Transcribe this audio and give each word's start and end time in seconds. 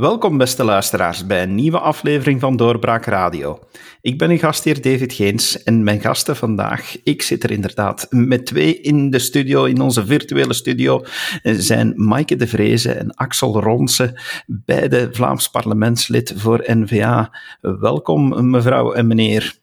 Welkom, 0.00 0.38
beste 0.38 0.64
luisteraars, 0.64 1.26
bij 1.26 1.42
een 1.42 1.54
nieuwe 1.54 1.78
aflevering 1.78 2.40
van 2.40 2.56
Doorbraak 2.56 3.04
Radio. 3.04 3.58
Ik 4.00 4.18
ben 4.18 4.30
uw 4.30 4.38
gastheer 4.38 4.82
David 4.82 5.12
Geens 5.12 5.62
en 5.62 5.84
mijn 5.84 6.00
gasten 6.00 6.36
vandaag, 6.36 7.02
ik 7.04 7.22
zit 7.22 7.42
er 7.42 7.50
inderdaad 7.50 8.06
met 8.10 8.46
twee 8.46 8.80
in 8.80 9.10
de 9.10 9.18
studio, 9.18 9.64
in 9.64 9.80
onze 9.80 10.06
virtuele 10.06 10.52
studio, 10.52 11.02
zijn 11.42 11.92
Maaike 11.96 12.36
de 12.36 12.46
Vreese 12.46 12.92
en 12.92 13.14
Axel 13.14 13.60
Ronse, 13.60 14.20
beide 14.46 15.08
Vlaams 15.12 15.48
parlementslid 15.50 16.32
voor 16.36 16.62
NVA. 16.66 17.30
Welkom, 17.60 18.50
mevrouw 18.50 18.92
en 18.92 19.06
meneer. 19.06 19.56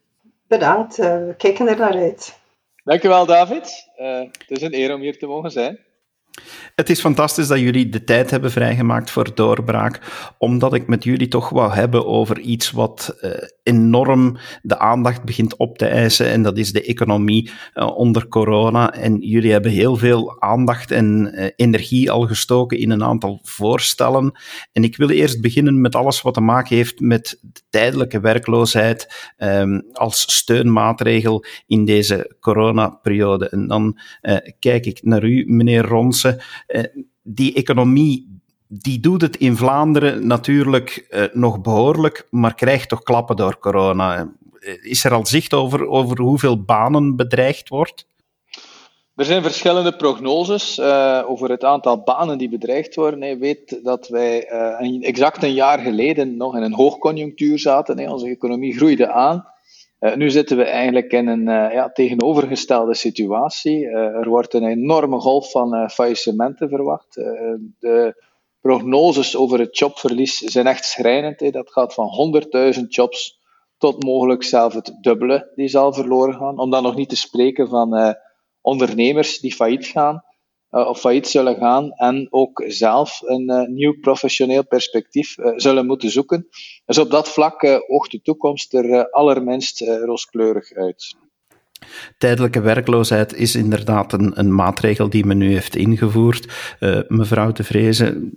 Bedankt, 0.48 1.00
eh, 1.00 1.06
we 1.08 1.36
kijken 1.38 1.68
er 1.68 1.78
naar 1.78 1.96
uit. 1.96 2.40
Dankjewel, 2.84 3.26
David. 3.26 3.90
Uh, 4.00 4.20
het 4.20 4.46
is 4.48 4.62
een 4.62 4.74
eer 4.74 4.94
om 4.94 5.02
hier 5.02 5.18
te 5.18 5.26
mogen 5.26 5.52
zijn. 5.52 5.80
Het 6.76 6.90
is 6.90 7.00
fantastisch 7.00 7.48
dat 7.48 7.60
jullie 7.60 7.90
de 7.90 8.04
tijd 8.04 8.32
hebben 8.32 8.52
vrijgemaakt 8.52 9.12
voor 9.12 9.36
doorbraak, 9.36 10.00
omdat 10.38 10.74
ik 10.74 10.88
met 10.88 11.04
jullie 11.04 11.28
toch 11.28 11.50
wou 11.50 11.74
hebben 11.74 12.06
over 12.06 12.40
iets 12.40 12.72
wat 12.72 13.18
uh, 13.22 13.32
enorm 13.64 14.38
de 14.62 14.80
aandacht 14.80 15.24
begint 15.24 15.58
op 15.58 15.78
te 15.78 15.86
eisen, 15.86 16.30
en 16.30 16.44
dat 16.44 16.58
is 16.58 16.72
de 16.72 16.84
economie 16.84 17.50
uh, 17.74 17.98
onder 17.98 18.28
corona. 18.28 18.94
En 18.94 19.20
jullie 19.20 19.52
hebben 19.52 19.72
heel 19.72 19.96
veel 19.96 20.42
aandacht 20.42 20.92
en 20.92 21.32
uh, 21.34 21.48
energie 21.56 22.12
al 22.12 22.28
gestoken 22.28 22.78
in 22.78 22.92
een 22.92 23.04
aantal 23.04 23.40
voorstellen. 23.44 24.32
En 24.72 24.84
ik 24.84 24.98
wil 24.98 25.10
eerst 25.10 25.42
beginnen 25.42 25.82
met 25.82 25.96
alles 25.96 26.22
wat 26.22 26.34
te 26.34 26.42
maken 26.42 26.76
heeft 26.76 27.00
met 27.00 27.38
de 27.42 27.62
tijdelijke 27.70 28.20
werkloosheid 28.20 29.32
um, 29.38 29.84
als 29.92 30.36
steunmaatregel 30.36 31.46
in 31.68 31.86
deze 31.86 32.36
coronaperiode. 32.40 33.50
En 33.50 33.68
dan 33.68 34.00
kijk 34.60 34.86
ik 34.86 35.00
naar 35.04 35.24
u, 35.24 35.44
meneer 35.48 35.86
Ronsen. 35.86 36.27
Eh, 36.68 36.84
die 37.24 37.54
economie, 37.54 38.40
die 38.68 39.00
doet 39.00 39.22
het 39.22 39.36
in 39.36 39.58
Vlaanderen 39.58 40.28
natuurlijk 40.28 41.08
uh, 41.10 41.24
nog 41.34 41.62
behoorlijk, 41.62 42.28
maar 42.30 42.56
krijgt 42.56 42.90
toch 42.90 43.04
klappen 43.04 43.36
door 43.36 43.60
corona. 43.60 44.32
Eh, 44.60 44.74
is 44.82 45.04
er 45.04 45.14
al 45.14 45.26
zicht 45.26 45.54
over, 45.54 45.88
over 45.88 46.22
hoeveel 46.22 46.64
banen 46.64 47.16
bedreigd 47.16 47.70
wordt? 47.70 48.06
Er 49.16 49.26
zijn 49.26 49.42
verschillende 49.42 49.96
prognoses 49.96 50.82
over 51.26 51.50
het 51.50 51.64
aantal 51.64 52.04
banen 52.04 52.38
die 52.38 52.50
bedreigd 52.50 52.96
worden. 52.96 53.28
Je 53.28 53.38
weet 53.38 53.80
dat 53.84 54.08
wij 54.08 54.48
exact 55.02 55.44
een 55.44 55.54
jaar 55.54 55.80
geleden 55.80 56.38
nog 56.38 56.56
in 56.56 56.62
een 56.62 56.74
hoogconjunctuur 56.74 57.60
zaten. 57.60 58.10
Onze 58.10 58.28
economie 58.28 58.78
groeide 58.78 59.12
aan. 59.12 59.46
Uh, 60.00 60.16
nu 60.16 60.30
zitten 60.30 60.58
we 60.58 60.64
eigenlijk 60.64 61.12
in 61.12 61.28
een 61.28 61.48
uh, 61.48 61.74
ja, 61.74 61.90
tegenovergestelde 61.90 62.96
situatie. 62.96 63.80
Uh, 63.80 63.96
er 63.96 64.30
wordt 64.30 64.54
een 64.54 64.66
enorme 64.68 65.20
golf 65.20 65.52
van 65.52 65.90
faillissementen 65.90 66.70
verwacht. 66.70 67.14
de 67.80 68.24
prognoses 68.62 69.36
over 69.36 69.60
het 69.60 69.78
jobverlies 69.78 70.38
zijn 70.38 70.68
echt 70.68 70.86
schrijnend. 70.86 71.40
Hè. 71.40 71.50
Dat 71.50 71.72
gaat 71.72 71.94
van 71.94 72.10
100.000 72.76 72.82
jobs 72.88 73.40
tot 73.78 74.04
mogelijk 74.04 74.44
zelf 74.44 74.74
het 74.74 74.98
dubbele 75.02 75.52
die 75.56 75.68
zal 75.68 75.94
verloren 75.94 76.34
gaan. 76.34 76.60
Om 76.60 76.70
dan 76.70 76.84
nog 76.84 76.96
niet 76.96 77.10
te 77.10 77.16
spreken 77.16 77.68
van 77.68 78.16
ondernemers 78.62 79.40
die 79.40 79.56
failliet 79.56 79.86
gaan 79.86 80.24
of 80.70 81.00
failliet 81.00 81.28
zullen 81.28 81.56
gaan 81.56 81.92
en 81.92 82.28
ook 82.30 82.64
zelf 82.68 83.22
een 83.26 83.52
uh, 83.52 83.68
nieuw 83.68 84.00
professioneel 84.00 84.66
perspectief 84.66 85.38
uh, 85.38 85.54
zullen 85.56 85.86
moeten 85.86 86.10
zoeken. 86.10 86.48
Dus 86.86 86.98
op 86.98 87.12
dat 87.12 87.30
vlak 87.30 87.82
oogt 87.88 88.12
de 88.12 88.22
toekomst 88.22 88.74
er 88.74 89.10
allerminst 89.10 89.82
rooskleurig 89.82 90.72
uit. 90.74 91.16
Tijdelijke 92.18 92.62
werkloosheid 92.62 93.34
is 93.34 93.56
inderdaad 93.56 94.14
een, 94.14 94.40
een, 94.40 94.56
maatregel 94.56 95.10
die 95.10 95.26
men 95.26 95.38
nu 95.38 95.52
heeft 95.54 95.76
ingevoerd. 95.76 96.76
Mevrouw 97.08 97.52
de 97.52 97.64
Vrezen, 97.64 98.34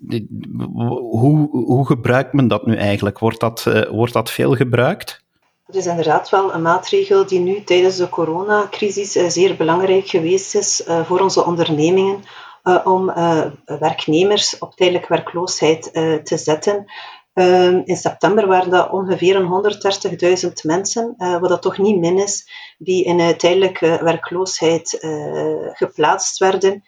hoe, 1.10 1.49
hoe, 1.50 1.87
gebruikt 1.87 2.32
men 2.32 2.49
dat 2.49 2.66
nu 2.66 2.76
eigenlijk? 2.76 3.19
Wordt 3.19 3.41
dat, 3.41 3.87
wordt 3.91 4.12
dat 4.12 4.31
veel 4.31 4.55
gebruikt? 4.55 5.25
Het 5.70 5.78
is 5.78 5.86
inderdaad 5.86 6.31
wel 6.31 6.54
een 6.54 6.62
maatregel 6.62 7.26
die 7.26 7.41
nu 7.41 7.64
tijdens 7.64 7.97
de 7.97 8.08
coronacrisis 8.08 9.16
uh, 9.16 9.28
zeer 9.28 9.56
belangrijk 9.56 10.08
geweest 10.08 10.54
is 10.54 10.82
voor 11.04 11.20
onze 11.20 11.44
ondernemingen 11.44 12.25
om 12.84 13.12
werknemers 13.64 14.58
op 14.58 14.75
tijdelijke 14.75 15.08
werkloosheid 15.08 15.82
te 16.25 16.36
zetten. 16.36 16.84
Ehm, 17.32 17.81
in 17.84 17.97
september 17.97 18.47
waren 18.47 18.70
dat 18.70 18.91
ongeveer 18.91 19.36
130.000 19.41 20.53
mensen, 20.62 21.14
wat 21.19 21.48
dat 21.48 21.62
toch 21.62 21.78
niet 21.78 21.98
min 21.98 22.19
is, 22.19 22.50
die 22.78 23.04
in 23.04 23.37
tijdelijke 23.37 23.98
werkloosheid 24.02 24.98
geplaatst 25.72 26.38
werden. 26.38 26.84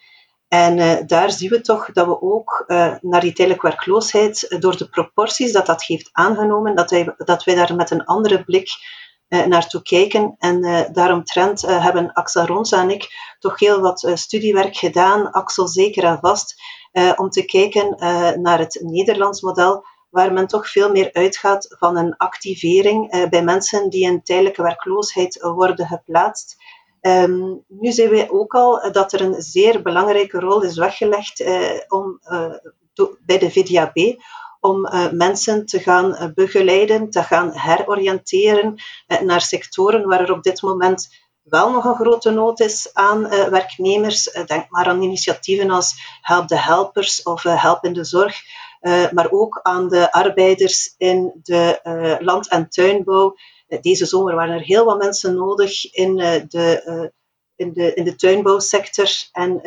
En 0.53 1.07
daar 1.07 1.31
zien 1.31 1.49
we 1.49 1.61
toch 1.61 1.91
dat 1.91 2.05
we 2.05 2.21
ook 2.21 2.65
naar 3.01 3.21
die 3.21 3.33
tijdelijke 3.33 3.67
werkloosheid, 3.67 4.55
door 4.59 4.77
de 4.77 4.89
proporties 4.89 5.51
dat 5.51 5.65
dat 5.65 5.83
heeft 5.83 6.09
aangenomen, 6.11 6.75
dat 6.75 6.91
wij, 6.91 7.13
dat 7.17 7.43
wij 7.43 7.55
daar 7.55 7.75
met 7.75 7.91
een 7.91 8.05
andere 8.05 8.43
blik 8.43 8.69
naartoe 9.27 9.81
kijken. 9.81 10.35
En 10.37 10.89
daaromtrent 10.93 11.61
hebben 11.61 12.13
Axel 12.13 12.45
Ronsa 12.45 12.81
en 12.81 12.89
ik 12.89 13.35
toch 13.39 13.59
heel 13.59 13.81
wat 13.81 14.11
studiewerk 14.13 14.75
gedaan, 14.75 15.31
Axel 15.31 15.67
zeker 15.67 16.03
en 16.03 16.19
vast, 16.21 16.55
om 17.15 17.29
te 17.29 17.45
kijken 17.45 17.95
naar 18.41 18.59
het 18.59 18.79
Nederlands 18.83 19.41
model 19.41 19.85
waar 20.13 20.33
men 20.33 20.47
toch 20.47 20.69
veel 20.69 20.91
meer 20.91 21.13
uitgaat 21.13 21.75
van 21.79 21.97
een 21.97 22.17
activering 22.17 23.11
eh, 23.11 23.29
bij 23.29 23.43
mensen 23.43 23.89
die 23.89 24.03
in 24.03 24.23
tijdelijke 24.23 24.61
werkloosheid 24.61 25.41
worden 25.41 25.87
geplaatst. 25.87 26.55
Um, 27.05 27.63
nu 27.67 27.91
zien 27.91 28.09
we 28.09 28.31
ook 28.31 28.53
al 28.53 28.91
dat 28.91 29.13
er 29.13 29.21
een 29.21 29.41
zeer 29.41 29.81
belangrijke 29.81 30.39
rol 30.39 30.61
is 30.61 30.77
weggelegd 30.77 31.39
uh, 31.39 31.79
om, 31.87 32.19
uh, 32.23 32.53
bij 33.25 33.37
de 33.37 33.51
VDAB 33.51 34.21
om 34.59 34.87
mensen 35.11 35.65
te 35.65 35.79
gaan 35.79 36.31
begeleiden, 36.35 37.09
te 37.09 37.23
gaan 37.23 37.51
heroriënteren 37.53 38.75
naar 39.23 39.41
sectoren 39.41 40.07
waar 40.07 40.19
er 40.19 40.31
op 40.31 40.43
dit 40.43 40.61
moment 40.61 41.07
wel 41.43 41.71
nog 41.71 41.85
een 41.85 41.95
grote 41.95 42.31
nood 42.31 42.59
is 42.59 42.89
aan 42.93 43.29
werknemers. 43.29 44.23
denk 44.45 44.69
maar 44.69 44.85
aan 44.85 45.01
initiatieven 45.01 45.69
als 45.69 45.93
Help 46.21 46.47
de 46.47 46.59
Helpers 46.59 47.23
of 47.23 47.43
Help 47.43 47.83
in 47.83 47.93
de 47.93 48.03
Zorg, 48.03 48.41
maar 49.11 49.31
ook 49.31 49.59
aan 49.63 49.89
de 49.89 50.11
arbeiders 50.11 50.95
in 50.97 51.39
de 51.43 51.79
land- 52.19 52.49
en 52.49 52.69
tuinbouw. 52.69 53.35
Deze 53.81 54.05
zomer 54.05 54.35
waren 54.35 54.55
er 54.55 54.65
heel 54.65 54.85
wat 54.85 54.97
mensen 54.97 55.35
nodig 55.35 55.93
in, 55.93 56.15
de, 56.15 57.11
in, 57.55 57.73
de, 57.73 57.93
in 57.93 58.03
de 58.03 58.15
tuinbouwsector. 58.15 59.09
En 59.31 59.61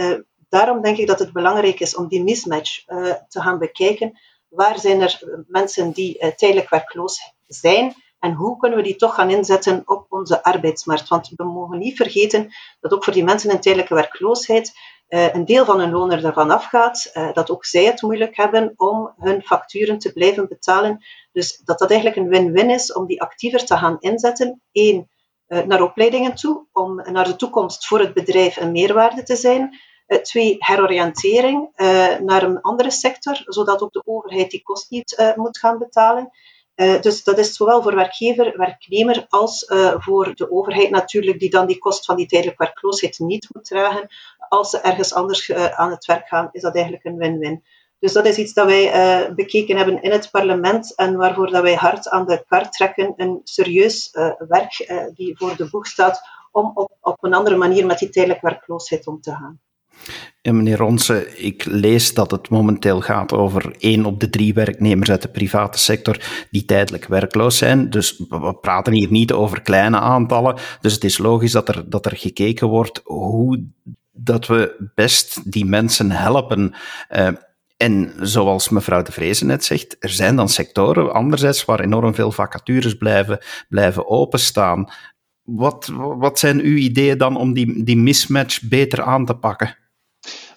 daarom 0.49 0.83
denk 0.83 0.97
ik 0.97 1.07
dat 1.07 1.19
het 1.19 1.33
belangrijk 1.33 1.81
is 1.81 1.97
om 1.97 2.09
die 2.09 2.23
mismatch 2.23 2.85
te 3.29 3.41
gaan 3.41 3.59
bekijken. 3.59 4.19
Waar 4.49 4.79
zijn 4.79 5.01
er 5.01 5.45
mensen 5.49 5.93
die 5.93 6.35
tijdelijk 6.37 6.69
werkloos 6.71 7.35
zijn? 7.47 7.95
En 8.19 8.33
hoe 8.33 8.57
kunnen 8.57 8.79
we 8.79 8.85
die 8.85 8.97
toch 8.97 9.15
gaan 9.15 9.31
inzetten 9.31 9.83
op 9.85 10.07
onze 10.09 10.43
arbeidsmarkt? 10.43 11.09
Want 11.09 11.33
we 11.37 11.45
mogen 11.45 11.79
niet 11.79 11.97
vergeten 11.97 12.55
dat 12.81 12.93
ook 12.93 13.05
voor 13.05 13.13
die 13.13 13.25
mensen 13.25 13.51
in 13.51 13.61
tijdelijke 13.61 13.95
werkloosheid 13.95 14.73
een 15.09 15.45
deel 15.45 15.65
van 15.65 15.81
hun 15.81 15.91
loon 15.91 16.13
ervan 16.13 16.51
afgaat, 16.51 17.11
uh, 17.15 17.33
dat 17.33 17.51
ook 17.51 17.65
zij 17.65 17.85
het 17.85 18.03
moeilijk 18.03 18.37
hebben 18.37 18.73
om 18.77 19.15
hun 19.19 19.43
facturen 19.43 19.99
te 19.99 20.13
blijven 20.13 20.49
betalen. 20.49 21.05
Dus 21.33 21.61
dat 21.65 21.79
dat 21.79 21.91
eigenlijk 21.91 22.21
een 22.21 22.29
win-win 22.29 22.71
is 22.71 22.93
om 22.93 23.07
die 23.07 23.23
actiever 23.23 23.65
te 23.65 23.77
gaan 23.77 23.97
inzetten. 24.01 24.63
Eén, 24.73 25.11
uh, 25.49 25.63
naar 25.63 25.83
opleidingen 25.83 26.35
toe, 26.35 26.67
om 26.73 26.95
naar 27.13 27.25
de 27.25 27.37
toekomst 27.37 27.87
voor 27.87 27.99
het 27.99 28.15
bedrijf 28.15 28.57
een 28.57 28.73
meerwaarde 28.73 29.23
te 29.23 29.37
zijn. 29.37 29.79
twee, 30.23 30.57
heroriëntering 30.59 31.71
naar 32.21 32.43
een 32.43 32.61
andere 32.61 32.91
sector, 32.91 33.43
zodat 33.45 33.83
ook 33.83 33.93
de 33.93 34.03
overheid 34.05 34.51
die 34.51 34.63
kost 34.63 34.91
niet 34.91 35.33
moet 35.37 35.59
gaan 35.59 35.79
betalen. 35.79 36.31
Dus 37.01 37.25
dat 37.25 37.39
is 37.39 37.55
zowel 37.55 37.83
voor 37.83 37.95
werkgever, 37.95 38.57
werknemer 38.57 39.27
als 39.29 39.65
voor 39.97 40.35
de 40.35 40.51
overheid 40.51 40.91
natuurlijk, 40.91 41.39
die 41.39 41.51
dan 41.51 41.67
die 41.67 41.79
kost 41.79 42.05
van 42.05 42.17
die 42.17 42.27
tijdelijke 42.27 42.65
werkloosheid 42.65 43.19
niet 43.19 43.49
moet 43.53 43.65
dragen. 43.65 44.09
Als 44.49 44.71
ze 44.71 44.81
ergens 44.81 45.15
anders 45.15 45.49
uh, 45.49 45.67
aan 45.67 45.91
het 45.91 46.05
werk 46.05 46.29
gaan, 46.29 46.49
is 46.53 46.63
dat 46.63 46.75
eigenlijk 46.75 47.05
een 47.05 47.17
win-win. 47.17 47.65
Dus 47.99 48.13
dat 48.13 48.27
is 48.27 48.37
iets 48.37 48.53
dat 48.53 48.67
wij 48.67 49.35
bekeken 49.35 49.77
hebben 49.77 50.03
in 50.03 50.11
het 50.11 50.31
parlement 50.31 50.95
en 50.95 51.17
waarvoor 51.17 51.51
dat 51.51 51.63
wij 51.63 51.75
hard 51.75 52.09
aan 52.09 52.27
de 52.27 52.45
kar 52.47 52.71
trekken. 52.71 53.15
Een 53.17 53.41
serieus 53.45 54.11
werk 54.49 55.11
die 55.15 55.37
voor 55.37 55.57
de 55.57 55.69
boeg 55.71 55.87
staat 55.87 56.21
om 56.53 56.71
op, 56.75 56.97
op 57.01 57.25
een 57.25 57.35
andere 57.35 57.57
manier 57.57 57.87
met 57.87 57.99
die 57.99 58.09
tijdelijke 58.09 58.47
werkloosheid 58.47 59.07
om 59.07 59.21
te 59.21 59.31
gaan. 59.31 59.61
Meneer 60.43 60.77
Ronse, 60.77 61.37
ik 61.37 61.65
lees 61.65 62.15
dat 62.15 62.31
het 62.31 62.49
momenteel 62.49 63.01
gaat 63.01 63.33
over 63.33 63.77
één 63.79 64.05
op 64.05 64.21
de 64.21 64.31
drie 64.31 64.55
werknemers 64.55 65.11
uit 65.11 65.23
de 65.23 65.29
private 65.29 65.79
sector 65.79 66.47
die 66.51 66.65
tijdelijk 66.65 67.07
werkloos 67.07 67.59
zijn. 67.59 67.91
Dus 67.91 68.23
we 68.29 68.57
praten 68.61 68.93
hier 68.93 69.11
niet 69.11 69.33
over 69.33 69.63
kleine 69.63 69.99
aantallen. 69.99 70.57
Dus 70.81 70.93
het 70.95 71.05
is 71.05 71.19
logisch 71.19 71.53
dat 71.53 71.69
er, 71.69 71.91
dat 71.91 72.07
er 72.07 72.17
gekeken 72.17 72.69
wordt 72.69 73.01
hoe 73.05 73.65
dat 74.17 74.47
we 74.47 74.91
best 74.95 75.53
die 75.53 75.65
mensen 75.65 76.11
helpen. 76.11 76.75
Uh, 77.11 77.29
en 77.77 78.13
zoals 78.21 78.69
mevrouw 78.69 79.03
de 79.03 79.13
Vrezen 79.13 79.47
net 79.47 79.65
zegt, 79.65 79.97
er 79.99 80.09
zijn 80.09 80.37
dan 80.37 80.49
sectoren 80.49 81.13
anderzijds 81.13 81.65
waar 81.65 81.81
enorm 81.81 82.15
veel 82.15 82.33
vacatures 82.33 82.95
blijven, 82.95 83.39
blijven 83.69 84.09
openstaan. 84.09 84.93
Wat, 85.43 85.91
wat 85.97 86.39
zijn 86.39 86.61
uw 86.61 86.77
ideeën 86.77 87.19
dan 87.19 87.37
om 87.37 87.53
die, 87.53 87.85
die 87.85 87.97
mismatch 87.97 88.69
beter 88.69 89.03
aan 89.03 89.25
te 89.25 89.35
pakken? 89.35 89.77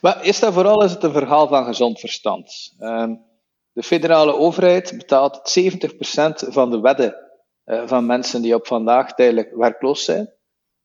Maar 0.02 0.22
eerst 0.22 0.44
en 0.44 0.54
vooral 0.54 0.84
is 0.84 0.92
het 0.92 1.04
een 1.04 1.12
verhaal 1.12 1.48
van 1.48 1.66
gezond 1.66 2.00
verstand. 2.00 2.76
Uh, 2.80 3.12
De 3.72 3.84
federale 3.84 4.36
overheid 4.36 4.94
betaalt 4.98 5.60
70% 5.60 6.54
van 6.54 6.72
de 6.72 6.80
wedden 6.80 7.16
uh, 7.66 7.82
van 7.86 8.06
mensen 8.06 8.42
die 8.42 8.56
op 8.56 8.68
vandaag 8.68 9.14
tijdelijk 9.14 9.56
werkloos 9.56 10.04
zijn. 10.06 10.34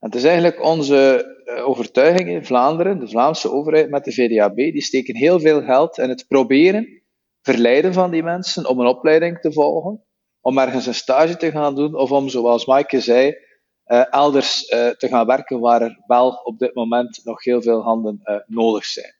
Het 0.04 0.14
is 0.14 0.24
eigenlijk 0.24 0.62
onze 0.62 1.32
uh, 1.44 1.68
overtuiging 1.68 2.28
in 2.28 2.44
Vlaanderen, 2.44 2.98
de 2.98 3.08
Vlaamse 3.08 3.50
overheid 3.50 3.90
met 3.90 4.04
de 4.04 4.12
VDAB, 4.12 4.56
die 4.56 4.82
steken 4.82 5.16
heel 5.16 5.40
veel 5.40 5.62
geld 5.62 5.98
in 5.98 6.08
het 6.08 6.24
proberen 6.28 7.02
verleiden 7.42 7.92
van 7.92 8.10
die 8.10 8.22
mensen 8.22 8.68
om 8.68 8.80
een 8.80 8.86
opleiding 8.86 9.40
te 9.40 9.52
volgen, 9.52 10.04
om 10.40 10.58
ergens 10.58 10.86
een 10.86 10.94
stage 10.94 11.36
te 11.36 11.50
gaan 11.50 11.74
doen, 11.74 11.94
of 11.94 12.10
om, 12.12 12.28
zoals 12.28 12.66
Maaike 12.66 13.00
zei, 13.00 13.36
uh, 13.86 14.12
elders 14.12 14.70
uh, 14.70 14.88
te 14.88 15.08
gaan 15.08 15.26
werken 15.26 15.60
waar 15.60 15.82
er 15.82 16.02
wel 16.06 16.30
op 16.30 16.58
dit 16.58 16.74
moment 16.74 17.20
nog 17.24 17.44
heel 17.44 17.62
veel 17.62 17.82
handen 17.82 18.44
nodig 18.46 18.84
zijn. 18.84 19.14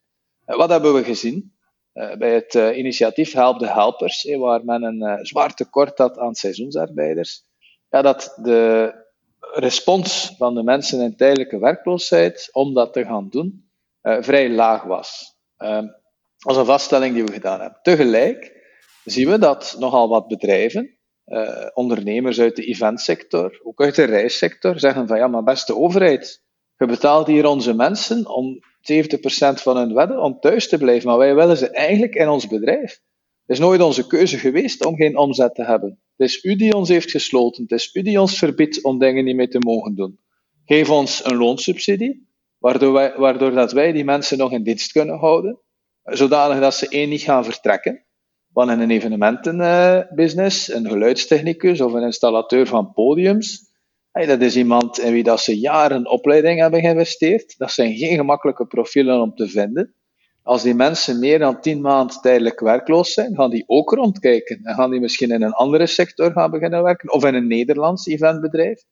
wat 0.44 0.70
hebben 0.70 0.94
we 0.94 1.04
gezien? 1.04 1.52
bij 1.92 2.34
het 2.34 2.54
initiatief 2.54 3.32
Help 3.32 3.58
de 3.58 3.72
Helpers, 3.72 4.36
waar 4.38 4.64
men 4.64 4.82
een 4.82 5.26
zwaar 5.26 5.54
tekort 5.54 5.98
had 5.98 6.18
aan 6.18 6.34
seizoensarbeiders, 6.34 7.42
ja, 7.90 8.02
dat 8.02 8.38
de 8.42 9.03
respons 9.54 10.34
van 10.36 10.54
de 10.54 10.62
mensen 10.62 11.00
in 11.00 11.16
tijdelijke 11.16 11.58
werkloosheid 11.58 12.48
om 12.52 12.74
dat 12.74 12.92
te 12.92 13.04
gaan 13.04 13.28
doen 13.30 13.70
vrij 14.02 14.50
laag 14.50 14.82
was. 14.82 15.36
Ehm, 15.56 15.86
dat 16.38 16.56
een 16.56 16.64
vaststelling 16.64 17.14
die 17.14 17.24
we 17.24 17.32
gedaan 17.32 17.60
hebben. 17.60 17.78
Tegelijk 17.82 18.52
zien 19.04 19.30
we 19.30 19.38
dat 19.38 19.76
nogal 19.78 20.08
wat 20.08 20.28
bedrijven, 20.28 20.98
uh, 21.26 21.66
ondernemers 21.74 22.40
uit 22.40 22.56
de 22.56 22.64
eventsector, 22.64 23.60
ook 23.62 23.80
uit 23.80 23.94
de 23.94 24.04
reissector, 24.04 24.78
zeggen 24.78 25.06
van 25.06 25.18
ja, 25.18 25.28
maar 25.28 25.42
beste 25.42 25.76
overheid, 25.76 26.42
je 26.76 26.86
betaalt 26.86 27.26
hier 27.26 27.46
onze 27.46 27.74
mensen 27.74 28.28
om 28.28 28.58
70% 28.80 29.62
van 29.62 29.76
hun 29.76 29.94
wedden 29.94 30.20
om 30.20 30.40
thuis 30.40 30.68
te 30.68 30.78
blijven, 30.78 31.08
maar 31.08 31.18
wij 31.18 31.34
willen 31.34 31.56
ze 31.56 31.70
eigenlijk 31.70 32.14
in 32.14 32.28
ons 32.28 32.46
bedrijf. 32.46 32.90
Het 33.46 33.56
is 33.56 33.58
nooit 33.58 33.80
onze 33.80 34.06
keuze 34.06 34.38
geweest 34.38 34.84
om 34.84 34.96
geen 34.96 35.16
omzet 35.16 35.54
te 35.54 35.64
hebben. 35.64 36.02
Het 36.16 36.28
is 36.28 36.44
u 36.44 36.56
die 36.56 36.74
ons 36.74 36.88
heeft 36.88 37.10
gesloten. 37.10 37.62
Het 37.62 37.72
is 37.72 37.94
u 37.94 38.02
die 38.02 38.20
ons 38.20 38.38
verbiedt 38.38 38.84
om 38.84 38.98
dingen 38.98 39.24
niet 39.24 39.36
meer 39.36 39.50
te 39.50 39.58
mogen 39.58 39.94
doen. 39.94 40.18
Geef 40.64 40.90
ons 40.90 41.24
een 41.24 41.36
loonsubsidie, 41.36 42.28
waardoor, 42.58 42.92
wij, 42.92 43.14
waardoor 43.16 43.50
dat 43.50 43.72
wij 43.72 43.92
die 43.92 44.04
mensen 44.04 44.38
nog 44.38 44.52
in 44.52 44.62
dienst 44.62 44.92
kunnen 44.92 45.18
houden 45.18 45.62
zodanig 46.04 46.60
dat 46.60 46.74
ze 46.74 46.88
één 46.88 47.08
niet 47.08 47.22
gaan 47.22 47.44
vertrekken. 47.44 48.04
Want 48.52 48.70
een 48.70 48.90
evenementenbusiness, 48.90 50.72
een 50.72 50.88
geluidstechnicus 50.88 51.80
of 51.80 51.92
een 51.92 52.02
installateur 52.02 52.66
van 52.66 52.92
podiums, 52.92 53.72
dat 54.12 54.40
is 54.40 54.56
iemand 54.56 54.98
in 54.98 55.12
wie 55.12 55.22
dat 55.22 55.40
ze 55.40 55.58
jaren 55.58 56.10
opleiding 56.10 56.60
hebben 56.60 56.80
geïnvesteerd. 56.80 57.58
Dat 57.58 57.72
zijn 57.72 57.96
geen 57.96 58.16
gemakkelijke 58.16 58.66
profielen 58.66 59.20
om 59.20 59.34
te 59.34 59.48
vinden. 59.48 59.94
Als 60.44 60.62
die 60.62 60.74
mensen 60.74 61.18
meer 61.18 61.38
dan 61.38 61.60
tien 61.60 61.80
maanden 61.80 62.20
tijdelijk 62.20 62.60
werkloos 62.60 63.12
zijn, 63.12 63.34
gaan 63.34 63.50
die 63.50 63.64
ook 63.66 63.90
rondkijken. 63.90 64.60
En 64.62 64.74
gaan 64.74 64.90
die 64.90 65.00
misschien 65.00 65.30
in 65.30 65.42
een 65.42 65.52
andere 65.52 65.86
sector 65.86 66.32
gaan 66.32 66.50
beginnen 66.50 66.82
werken, 66.82 67.12
of 67.12 67.24
in 67.24 67.34
een 67.34 67.46
Nederlands 67.46 68.06
eventbedrijf, 68.06 68.82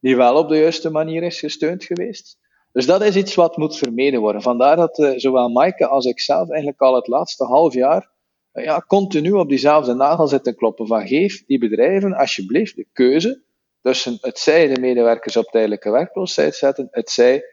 die 0.00 0.16
wel 0.16 0.36
op 0.36 0.48
de 0.48 0.56
juiste 0.56 0.90
manier 0.90 1.22
is 1.22 1.38
gesteund 1.38 1.84
geweest. 1.84 2.38
Dus 2.72 2.86
dat 2.86 3.02
is 3.02 3.16
iets 3.16 3.34
wat 3.34 3.56
moet 3.56 3.76
vermeden 3.76 4.20
worden. 4.20 4.42
Vandaar 4.42 4.76
dat 4.76 4.98
uh, 4.98 5.12
zowel 5.16 5.48
Maaike 5.48 5.86
als 5.86 6.04
ik 6.04 6.20
zelf 6.20 6.48
eigenlijk 6.48 6.80
al 6.80 6.94
het 6.94 7.06
laatste 7.06 7.44
half 7.44 7.74
jaar 7.74 8.10
uh, 8.52 8.64
ja, 8.64 8.84
continu 8.86 9.32
op 9.32 9.48
diezelfde 9.48 9.94
nagel 9.94 10.26
zitten 10.26 10.54
kloppen 10.54 10.86
van 10.86 11.06
geef 11.06 11.44
die 11.46 11.58
bedrijven 11.58 12.14
alsjeblieft 12.14 12.76
de 12.76 12.86
keuze 12.92 13.42
tussen 13.82 14.18
het 14.20 14.38
zij 14.38 14.74
de 14.74 14.80
medewerkers 14.80 15.36
op 15.36 15.44
tijdelijke 15.44 15.90
werkloosheid 15.90 16.54
zetten, 16.54 16.88
het 16.90 17.10
zij 17.10 17.44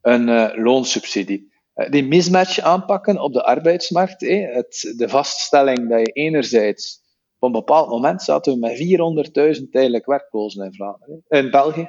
een 0.00 0.28
uh, 0.28 0.50
loonsubsidie. 0.54 1.51
Die 1.90 2.04
mismatch 2.04 2.60
aanpakken 2.60 3.20
op 3.20 3.32
de 3.32 3.44
arbeidsmarkt, 3.44 4.20
het, 4.20 4.94
de 4.96 5.08
vaststelling 5.08 5.88
dat 5.88 6.00
je 6.00 6.12
enerzijds 6.12 7.02
op 7.42 7.48
een 7.48 7.60
bepaald 7.60 7.88
moment 7.88 8.22
zaten 8.22 8.52
we 8.52 8.58
met 8.58 9.56
400.000 9.58 9.68
tijdelijk 9.70 10.06
werklozen 10.06 10.64
in 10.64 10.74
Vlaanderen. 10.74 11.24
In 11.28 11.50
België 11.50 11.88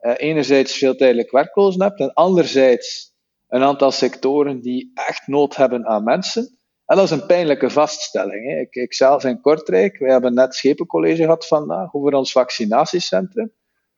uh, 0.00 0.12
enerzijds 0.16 0.72
veel 0.72 0.96
tijdelijk 0.96 1.30
werklozen 1.30 1.82
hebt 1.82 2.00
en 2.00 2.12
anderzijds 2.12 3.14
een 3.48 3.62
aantal 3.62 3.90
sectoren 3.90 4.60
die 4.60 4.90
echt 4.94 5.26
nood 5.26 5.56
hebben 5.56 5.86
aan 5.86 6.04
mensen. 6.04 6.58
En 6.86 6.96
dat 6.96 7.04
is 7.04 7.10
een 7.10 7.26
pijnlijke 7.26 7.70
vaststelling. 7.70 8.60
Ik, 8.60 8.74
ik 8.74 8.94
zelf 8.94 9.24
in 9.24 9.40
Kortrijk, 9.40 9.98
wij 9.98 10.10
hebben 10.10 10.34
net 10.34 10.54
Schepencollege 10.54 11.22
gehad 11.22 11.46
vandaag 11.46 11.94
over 11.94 12.14
ons 12.14 12.32
vaccinatiecentrum. 12.32 13.52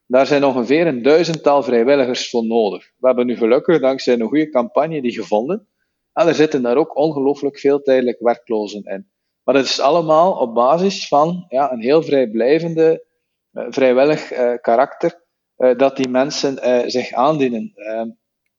Daar 0.06 0.26
zijn 0.26 0.44
ongeveer 0.44 0.86
een 0.86 1.02
duizendtal 1.02 1.62
vrijwilligers 1.62 2.30
voor 2.30 2.44
nodig. 2.44 2.90
We 2.96 3.06
hebben 3.06 3.26
nu 3.26 3.36
gelukkig, 3.36 3.80
dankzij 3.80 4.14
een 4.14 4.28
goede 4.28 4.48
campagne, 4.48 5.02
die 5.02 5.12
gevonden. 5.12 5.68
En 6.12 6.26
er 6.26 6.34
zitten 6.34 6.62
daar 6.62 6.76
ook 6.76 6.96
ongelooflijk 6.96 7.58
veel 7.58 7.82
tijdelijk 7.82 8.20
werklozen 8.20 8.82
in. 8.82 9.10
Maar 9.42 9.54
het 9.54 9.64
is 9.64 9.80
allemaal 9.80 10.32
op 10.32 10.54
basis 10.54 11.08
van 11.08 11.44
ja, 11.48 11.72
een 11.72 11.80
heel 11.80 12.02
vrijblijvende, 12.02 13.04
uh, 13.52 13.66
vrijwillig 13.68 14.32
uh, 14.32 14.52
karakter 14.60 15.22
uh, 15.56 15.76
dat 15.76 15.96
die 15.96 16.08
mensen 16.08 16.58
uh, 16.68 16.82
zich 16.86 17.12
aandienen. 17.12 17.72
Uh, 17.74 18.02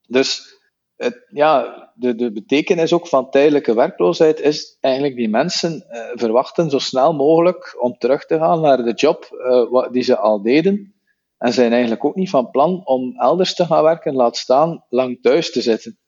dus 0.08 0.60
het, 0.96 1.26
ja, 1.30 1.92
de, 1.96 2.16
de 2.16 2.32
betekenis 2.32 2.94
ook 2.94 3.08
van 3.08 3.30
tijdelijke 3.30 3.74
werkloosheid 3.74 4.40
is 4.40 4.78
eigenlijk 4.80 5.16
die 5.16 5.30
mensen 5.30 5.86
uh, 5.90 6.00
verwachten 6.14 6.70
zo 6.70 6.80
snel 6.80 7.14
mogelijk 7.14 7.78
om 7.80 7.98
terug 7.98 8.26
te 8.26 8.38
gaan 8.38 8.62
naar 8.62 8.84
de 8.84 8.94
job 8.94 9.30
die 9.92 10.04
ze 10.04 10.18
al 10.18 10.42
deden. 10.42 10.95
En 11.38 11.54
zijn 11.54 11.72
eigenlijk 11.72 12.06
ook 12.06 12.16
niet 12.16 12.30
van 12.30 12.50
plan 12.50 12.86
om 12.86 13.20
elders 13.20 13.56
te 13.56 13.66
gaan 13.66 13.84
werken, 13.84 14.14
laat 14.14 14.38
staan 14.38 14.86
lang 14.90 15.22
thuis 15.22 15.52
te 15.52 15.62
zitten. 15.62 16.00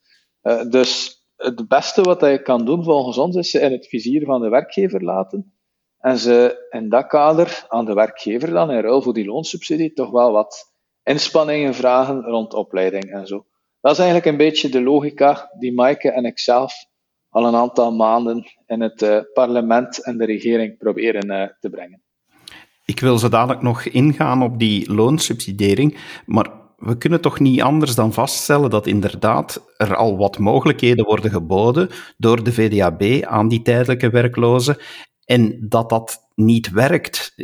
dus 0.70 1.18
het 1.36 1.68
beste 1.68 2.02
wat 2.02 2.20
je 2.20 2.42
kan 2.42 2.64
doen 2.64 2.84
volgens 2.84 3.18
ons 3.18 3.36
is 3.36 3.50
ze 3.50 3.60
in 3.60 3.72
het 3.72 3.86
vizier 3.86 4.24
van 4.24 4.40
de 4.40 4.48
werkgever 4.48 5.02
laten. 5.02 5.52
En 5.98 6.18
ze 6.18 6.66
in 6.70 6.88
dat 6.88 7.06
kader 7.06 7.64
aan 7.68 7.84
de 7.84 7.94
werkgever 7.94 8.50
dan 8.50 8.70
in 8.70 8.80
ruil 8.80 9.02
voor 9.02 9.14
die 9.14 9.24
loonsubsidie 9.24 9.92
toch 9.92 10.10
wel 10.10 10.32
wat 10.32 10.72
inspanningen 11.02 11.74
vragen 11.74 12.22
rond 12.22 12.54
opleiding 12.54 13.04
en 13.04 13.26
zo. 13.26 13.46
Dat 13.80 13.92
is 13.92 13.98
eigenlijk 13.98 14.28
een 14.28 14.36
beetje 14.36 14.68
de 14.68 14.82
logica 14.82 15.50
die 15.58 15.74
Maaike 15.74 16.10
en 16.10 16.24
ik 16.24 16.38
zelf 16.38 16.74
al 17.28 17.46
een 17.46 17.54
aantal 17.54 17.92
maanden 17.92 18.44
in 18.66 18.80
het 18.80 19.02
uh, 19.02 19.20
parlement 19.32 20.04
en 20.04 20.18
de 20.18 20.24
regering 20.24 20.78
proberen 20.78 21.30
uh, 21.30 21.48
te 21.60 21.70
brengen. 21.70 22.02
Ik 22.88 23.00
wil 23.00 23.18
zo 23.18 23.28
dadelijk 23.28 23.62
nog 23.62 23.82
ingaan 23.82 24.42
op 24.42 24.58
die 24.58 24.92
loonsubsidiering, 24.92 25.96
maar 26.26 26.50
we 26.76 26.98
kunnen 26.98 27.20
toch 27.20 27.40
niet 27.40 27.62
anders 27.62 27.94
dan 27.94 28.12
vaststellen 28.12 28.70
dat 28.70 28.86
inderdaad 28.86 29.64
er 29.76 29.96
al 29.96 30.16
wat 30.16 30.38
mogelijkheden 30.38 31.04
worden 31.04 31.30
geboden 31.30 31.88
door 32.16 32.42
de 32.42 32.52
VDAB 32.52 33.24
aan 33.24 33.48
die 33.48 33.62
tijdelijke 33.62 34.10
werklozen 34.10 34.76
en 35.24 35.66
dat 35.68 35.88
dat 35.88 36.28
niet 36.34 36.70
werkt. 36.70 37.34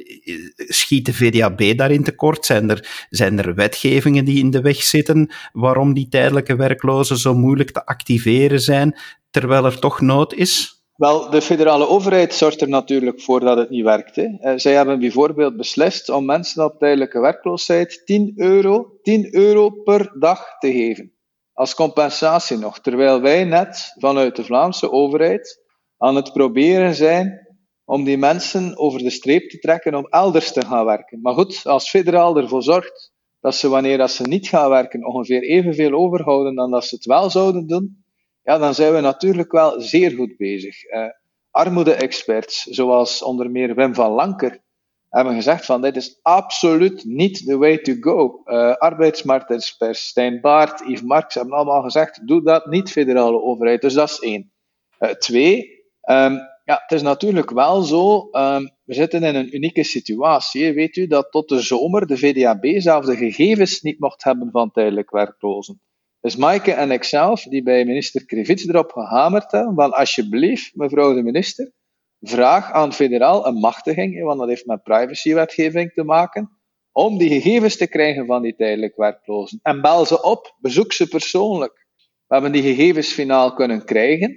Schiet 0.57 1.07
de 1.07 1.15
VDAB 1.15 1.77
daarin 1.77 2.05
tekort? 2.05 2.45
Zijn 2.45 2.71
er, 2.71 3.07
zijn 3.11 3.39
er 3.39 3.55
wetgevingen 3.55 4.25
die 4.25 4.39
in 4.39 4.51
de 4.51 4.61
weg 4.61 4.83
zitten 4.83 5.33
waarom 5.53 5.95
die 5.95 6.09
tijdelijke 6.09 6.57
werklozen 6.57 7.19
zo 7.19 7.35
moeilijk 7.35 7.71
te 7.71 7.87
activeren 7.87 8.61
zijn, 8.61 8.99
terwijl 9.31 9.65
er 9.65 9.79
toch 9.79 10.01
nood 10.01 10.35
is? 10.35 10.74
Wel, 10.95 11.31
de 11.31 11.43
federale 11.43 11.89
overheid 11.89 12.35
zorgt 12.35 12.61
er 12.61 12.69
natuurlijk 12.69 13.21
voor 13.21 13.41
dat 13.41 13.59
het 13.59 13.71
niet 13.71 13.85
werkt. 13.85 14.17
Hè. 14.17 14.25
Eh, 14.39 14.53
zij 14.57 14.73
hebben 14.73 14.99
bijvoorbeeld 14.99 15.57
beslist 15.57 16.09
om 16.09 16.25
mensen 16.25 16.65
op 16.65 16.79
tijdelijke 16.79 17.21
werkloosheid 17.21 18.03
10 18.05 18.33
euro, 18.37 18.99
10 19.03 19.35
euro 19.35 19.71
per 19.71 20.17
dag 20.19 20.59
te 20.59 20.73
geven. 20.73 21.13
Als 21.53 21.75
compensatie 21.75 22.59
nog. 22.59 22.81
Terwijl 22.81 23.21
wij 23.21 23.45
net 23.45 23.95
vanuit 23.99 24.37
de 24.37 24.45
Vlaamse 24.45 24.91
overheid 24.91 25.63
aan 25.99 26.17
het 26.17 26.33
proberen 26.33 26.95
zijn 26.95 27.57
om 27.85 28.05
die 28.05 28.19
mensen 28.19 28.79
over 28.79 28.99
de 28.99 29.11
streep 29.11 29.49
te 29.49 29.59
trekken 29.59 29.95
om 29.95 30.07
elders 30.07 30.53
te 30.53 30.67
gaan 30.67 30.85
werken. 30.85 31.21
Maar 31.21 31.35
goed, 31.35 31.61
als 31.65 31.91
federaal 31.91 32.37
ervoor 32.37 32.63
zorgt 32.63 33.13
dat 33.41 33.55
ze 33.55 33.69
wanneer 33.69 33.99
dat 33.99 34.11
ze 34.11 34.23
niet 34.23 34.49
gaan 34.49 34.71
werken 34.71 35.07
ongeveer 35.07 35.43
evenveel 35.43 35.93
overhouden 35.93 36.55
dan 36.55 36.71
dat 36.71 36.85
ze 36.85 36.95
het 36.95 37.05
wel 37.05 37.31
zouden 37.31 37.67
doen, 37.67 38.04
ja, 38.45 38.59
dan 38.59 38.75
zijn 38.75 38.93
we 38.93 39.01
natuurlijk 39.01 39.53
wel 39.53 39.81
zeer 39.81 40.11
goed 40.11 40.37
bezig. 40.37 40.85
Uh, 40.85 41.07
Armoede-experts, 41.51 42.63
zoals 42.63 43.23
onder 43.23 43.51
meer 43.51 43.75
Wim 43.75 43.95
van 43.95 44.11
Lanker, 44.11 44.63
hebben 45.09 45.35
gezegd 45.35 45.65
van 45.65 45.83
dit 45.83 45.97
is 45.97 46.19
absoluut 46.23 47.05
niet 47.05 47.47
the 47.47 47.57
way 47.57 47.79
to 47.79 47.95
go. 48.01 48.43
Uh, 48.45 48.75
arbeidsmarktexperts, 48.75 50.07
Stijn 50.07 50.41
Baart, 50.41 50.81
Yves 50.81 51.03
Marx 51.03 51.35
hebben 51.35 51.55
allemaal 51.55 51.83
gezegd, 51.83 52.27
doe 52.27 52.43
dat 52.43 52.67
niet, 52.67 52.91
federale 52.91 53.43
overheid. 53.43 53.81
Dus 53.81 53.95
dat 53.95 54.11
is 54.11 54.19
één. 54.19 54.53
Uh, 55.01 55.11
twee, 55.11 55.85
um, 56.11 56.39
ja, 56.65 56.81
het 56.83 56.93
is 56.93 57.03
natuurlijk 57.03 57.51
wel 57.51 57.83
zo, 57.83 58.29
um, 58.33 58.71
we 58.85 58.95
zitten 58.95 59.23
in 59.23 59.35
een 59.35 59.55
unieke 59.55 59.85
situatie. 59.85 60.73
Weet 60.73 60.97
u 60.97 61.07
dat 61.07 61.31
tot 61.31 61.49
de 61.49 61.61
zomer 61.61 62.07
de 62.07 62.17
VDAB 62.17 62.65
zelf 62.77 63.05
de 63.05 63.17
gegevens 63.17 63.81
niet 63.81 63.99
mocht 63.99 64.25
hebben 64.25 64.51
van 64.51 64.71
tijdelijk 64.71 65.11
werklozen. 65.11 65.81
Dus 66.25 66.37
Maaike 66.37 66.73
en 66.73 66.91
ikzelf, 66.91 67.43
die 67.43 67.63
bij 67.63 67.85
minister 67.85 68.25
Krivits 68.25 68.69
erop 68.69 68.93
gehamerd 68.93 69.53
hebben, 69.53 69.75
van 69.75 69.93
alsjeblieft, 69.93 70.75
mevrouw 70.75 71.15
de 71.15 71.23
minister, 71.23 71.73
vraag 72.21 72.73
aan 72.73 72.93
federaal 72.93 73.47
een 73.47 73.55
machtiging, 73.55 74.23
want 74.23 74.39
dat 74.39 74.49
heeft 74.49 74.67
met 74.67 74.83
privacywetgeving 74.83 75.93
te 75.93 76.05
maken, 76.05 76.51
om 76.93 77.19
die 77.19 77.29
gegevens 77.29 77.77
te 77.77 77.87
krijgen 77.87 78.27
van 78.27 78.43
die 78.43 78.55
tijdelijk 78.55 78.97
werklozen. 78.97 79.59
En 79.63 79.81
bel 79.81 80.07
ze 80.07 80.23
op, 80.23 80.57
bezoek 80.61 80.93
ze 80.93 81.09
persoonlijk. 81.09 81.87
We 82.27 82.35
hebben 82.35 82.53
die 82.53 82.63
gegevens 82.63 83.13
finaal 83.13 83.55
kunnen 83.55 83.85
krijgen. 83.85 84.29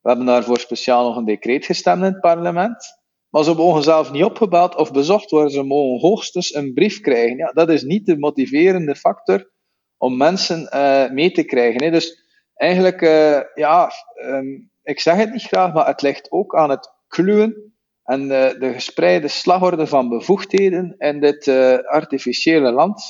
We 0.00 0.08
hebben 0.08 0.26
daarvoor 0.26 0.58
speciaal 0.58 1.08
nog 1.08 1.16
een 1.16 1.24
decreet 1.24 1.64
gestemd 1.64 1.98
in 1.98 2.12
het 2.12 2.20
parlement. 2.20 2.84
Maar 3.28 3.44
ze 3.44 3.54
mogen 3.54 3.82
zelf 3.82 4.12
niet 4.12 4.24
opgebeld 4.24 4.76
of 4.76 4.92
bezocht 4.92 5.30
worden. 5.30 5.50
Ze 5.50 5.62
mogen 5.62 6.08
hoogstens 6.08 6.54
een 6.54 6.72
brief 6.74 7.00
krijgen. 7.00 7.36
Ja, 7.36 7.52
dat 7.52 7.68
is 7.68 7.82
niet 7.82 8.06
de 8.06 8.18
motiverende 8.18 8.94
factor 8.94 9.54
om 9.98 10.16
mensen 10.16 10.70
uh, 10.74 11.10
mee 11.10 11.30
te 11.30 11.44
krijgen. 11.44 11.84
Hè. 11.84 11.90
Dus 11.90 12.24
eigenlijk, 12.54 13.00
uh, 13.00 13.40
ja, 13.54 13.90
um, 14.24 14.70
ik 14.82 15.00
zeg 15.00 15.16
het 15.16 15.32
niet 15.32 15.42
graag, 15.42 15.72
maar 15.72 15.86
het 15.86 16.02
ligt 16.02 16.30
ook 16.30 16.56
aan 16.56 16.70
het 16.70 16.90
kluwen 17.08 17.74
en 18.02 18.28
de, 18.28 18.56
de 18.58 18.72
gespreide 18.72 19.28
slagorde 19.28 19.86
van 19.86 20.08
bevoegdheden 20.08 20.94
in 20.98 21.20
dit 21.20 21.48
artificiële 21.86 22.72
land, 22.72 23.02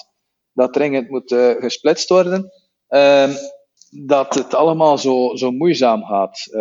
dat 0.52 0.72
dringend 0.72 1.08
moet 1.08 1.34
gesplitst 1.58 2.08
worden. 2.08 2.50
Um, 2.88 3.34
dat 3.90 4.34
het 4.34 4.54
allemaal 4.54 4.98
zo, 4.98 5.34
zo 5.34 5.50
moeizaam 5.50 6.04
gaat. 6.04 6.56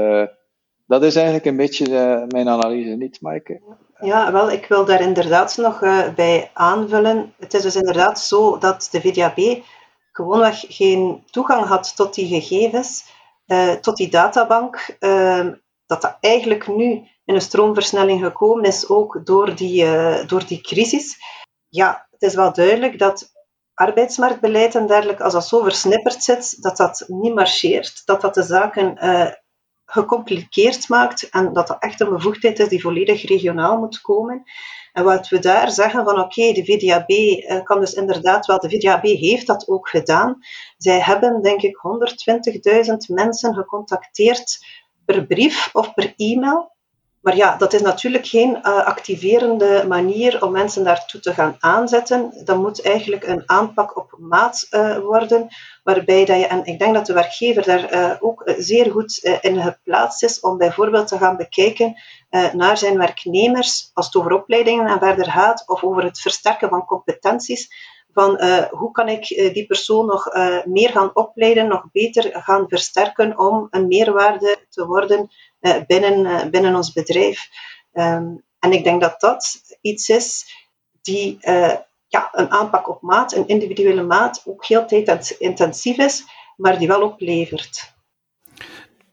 Dat 0.87 1.03
is 1.03 1.15
eigenlijk 1.15 1.45
een 1.45 1.57
beetje 1.57 2.25
mijn 2.27 2.49
analyse, 2.49 2.95
niet, 2.95 3.21
Maaike? 3.21 3.61
Ja, 3.99 4.31
wel, 4.31 4.51
ik 4.51 4.65
wil 4.65 4.85
daar 4.85 5.01
inderdaad 5.01 5.57
nog 5.57 5.79
bij 6.15 6.49
aanvullen. 6.53 7.33
Het 7.39 7.53
is 7.53 7.61
dus 7.61 7.75
inderdaad 7.75 8.19
zo 8.19 8.57
dat 8.57 8.87
de 8.91 9.01
VDAB 9.01 9.63
gewoonweg 10.15 10.63
geen 10.67 11.23
toegang 11.29 11.65
had 11.65 11.95
tot 11.95 12.13
die 12.13 12.27
gegevens, 12.27 13.05
tot 13.81 13.97
die 13.97 14.09
databank. 14.09 14.95
Ehm, 14.99 15.53
dat 15.85 16.01
dat 16.01 16.17
eigenlijk 16.19 16.67
nu 16.67 17.07
in 17.25 17.35
een 17.35 17.41
stroomversnelling 17.41 18.23
gekomen 18.23 18.63
is, 18.63 18.89
ook 18.89 19.25
door 19.25 19.55
die, 19.55 19.85
door 20.25 20.45
die 20.45 20.61
crisis. 20.61 21.17
Ja, 21.69 22.07
het 22.11 22.21
is 22.21 22.35
wel 22.35 22.53
duidelijk 22.53 22.99
dat 22.99 23.33
arbeidsmarktbeleid 23.75 24.75
en 24.75 24.87
dergelijke, 24.87 25.23
als 25.23 25.33
dat 25.33 25.47
zo 25.47 25.63
versnipperd 25.63 26.23
zit, 26.23 26.61
dat 26.61 26.77
dat 26.77 27.03
niet 27.07 27.33
marcheert, 27.33 28.05
dat 28.05 28.21
dat 28.21 28.33
de 28.33 28.43
zaken 28.43 29.05
uh, 29.05 29.31
gecompliceerd 29.85 30.89
maakt 30.89 31.29
en 31.29 31.53
dat 31.53 31.67
dat 31.67 31.81
echt 31.81 32.01
een 32.01 32.09
bevoegdheid 32.09 32.59
is 32.59 32.67
die 32.67 32.81
volledig 32.81 33.27
regionaal 33.27 33.77
moet 33.77 34.01
komen. 34.01 34.43
En 34.95 35.03
wat 35.03 35.27
we 35.27 35.39
daar 35.39 35.71
zeggen 35.71 36.03
van 36.03 36.19
oké, 36.19 36.51
de 36.51 36.65
VDAB 36.65 37.09
uh, 37.09 37.63
kan 37.63 37.79
dus 37.79 37.93
inderdaad 37.93 38.45
wel, 38.45 38.59
de 38.59 38.69
VDAB 38.69 39.03
heeft 39.03 39.47
dat 39.47 39.67
ook 39.67 39.89
gedaan. 39.89 40.37
Zij 40.77 40.99
hebben 40.99 41.41
denk 41.41 41.61
ik 41.61 41.77
120.000 42.87 42.93
mensen 43.07 43.53
gecontacteerd 43.53 44.65
per 45.05 45.25
brief 45.25 45.69
of 45.73 45.93
per 45.93 46.13
e-mail 46.15 46.74
maar 47.25 47.35
ja, 47.35 47.57
dat 47.57 47.73
is 47.73 47.81
natuurlijk 47.81 48.27
geen 48.27 48.49
uh, 48.49 48.85
activerende 48.85 49.85
manier 49.87 50.43
om 50.43 50.51
mensen 50.51 50.83
daartoe 50.83 51.19
te 51.19 51.33
gaan 51.33 51.55
aanzetten. 51.59 52.41
Dat 52.43 52.57
moet 52.57 52.81
eigenlijk 52.81 53.27
een 53.27 53.43
aanpak 53.45 53.97
op 53.97 54.15
maat 54.19 54.67
uh, 54.71 54.97
worden, 54.97 55.47
waarbij 55.83 56.25
dat 56.25 56.39
je, 56.39 56.47
en 56.47 56.65
ik 56.65 56.79
denk 56.79 56.93
dat 56.93 57.05
de 57.05 57.13
werkgever 57.13 57.63
daar 57.63 57.93
uh, 57.93 58.15
ook 58.19 58.43
zeer 58.57 58.91
goed 58.91 59.37
in 59.41 59.61
geplaatst 59.61 60.23
is, 60.23 60.39
om 60.39 60.57
bijvoorbeeld 60.57 61.07
te 61.07 61.17
gaan 61.17 61.37
bekijken 61.37 61.95
naar 62.53 62.77
zijn 62.77 62.97
werknemers, 62.97 63.91
als 63.93 64.05
het 64.05 64.15
over 64.15 64.31
opleidingen 64.31 64.87
en 64.87 64.99
verder 64.99 65.31
gaat, 65.31 65.63
of 65.67 65.83
over 65.83 66.03
het 66.03 66.19
versterken 66.19 66.69
van 66.69 66.85
competenties, 66.85 67.67
van 68.13 68.43
hoe 68.69 68.91
kan 68.91 69.09
ik 69.09 69.27
die 69.27 69.65
persoon 69.65 70.05
nog 70.05 70.33
meer 70.65 70.89
gaan 70.89 71.11
opleiden, 71.13 71.67
nog 71.67 71.85
beter 71.91 72.41
gaan 72.41 72.65
versterken 72.67 73.39
om 73.39 73.67
een 73.69 73.87
meerwaarde 73.87 74.57
te 74.69 74.85
worden 74.85 75.19
eh, 75.19 75.44
binnen, 75.87 76.25
eh, 76.25 76.49
binnen 76.49 76.75
ons 76.75 76.93
bedrijf. 76.93 77.49
Ehm, 77.91 78.27
en 78.59 78.71
ik 78.71 78.83
denk 78.83 79.01
dat 79.01 79.19
dat 79.19 79.61
iets 79.81 80.09
is 80.09 80.45
die 81.01 81.37
eh, 81.41 81.73
ja, 82.07 82.29
een 82.31 82.51
aanpak 82.51 82.89
op 82.89 83.01
maat, 83.01 83.35
een 83.35 83.47
individuele 83.47 84.03
maat, 84.03 84.41
ook 84.45 84.65
heel 84.65 84.85
intensief 85.39 85.97
is, 85.97 86.23
maar 86.55 86.77
die 86.77 86.87
wel 86.87 87.01
oplevert. 87.01 87.93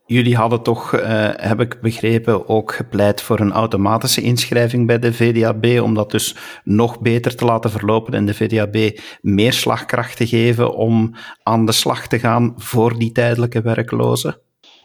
Jullie 0.07 0.37
hadden 0.37 0.63
toch, 0.63 0.95
uh, 0.95 1.31
heb 1.37 1.61
ik 1.61 1.81
begrepen, 1.81 2.49
ook 2.49 2.75
gepleit 2.75 3.23
voor 3.23 3.41
een 3.41 3.53
automatische 3.53 4.21
inschrijving 4.21 4.87
bij 4.87 4.99
de 4.99 5.13
VDAB, 5.13 5.81
om 5.83 5.95
dat 5.95 6.11
dus 6.11 6.37
nog 6.65 7.01
beter 7.01 7.37
te 7.37 7.45
laten 7.45 7.71
verlopen 7.71 8.15
en 8.15 8.27
de 8.27 8.35
VDAB 8.35 8.99
meer 9.21 9.53
slagkracht 9.53 10.17
te 10.17 10.27
geven 10.27 10.75
om 10.75 11.15
aan 11.43 11.67
de 11.67 11.73
slag 11.73 12.07
te 12.07 12.19
gaan 12.19 12.55
voor 12.57 12.99
die 12.99 13.13
tijdelijke 13.13 13.63
werklozen? 13.63 14.41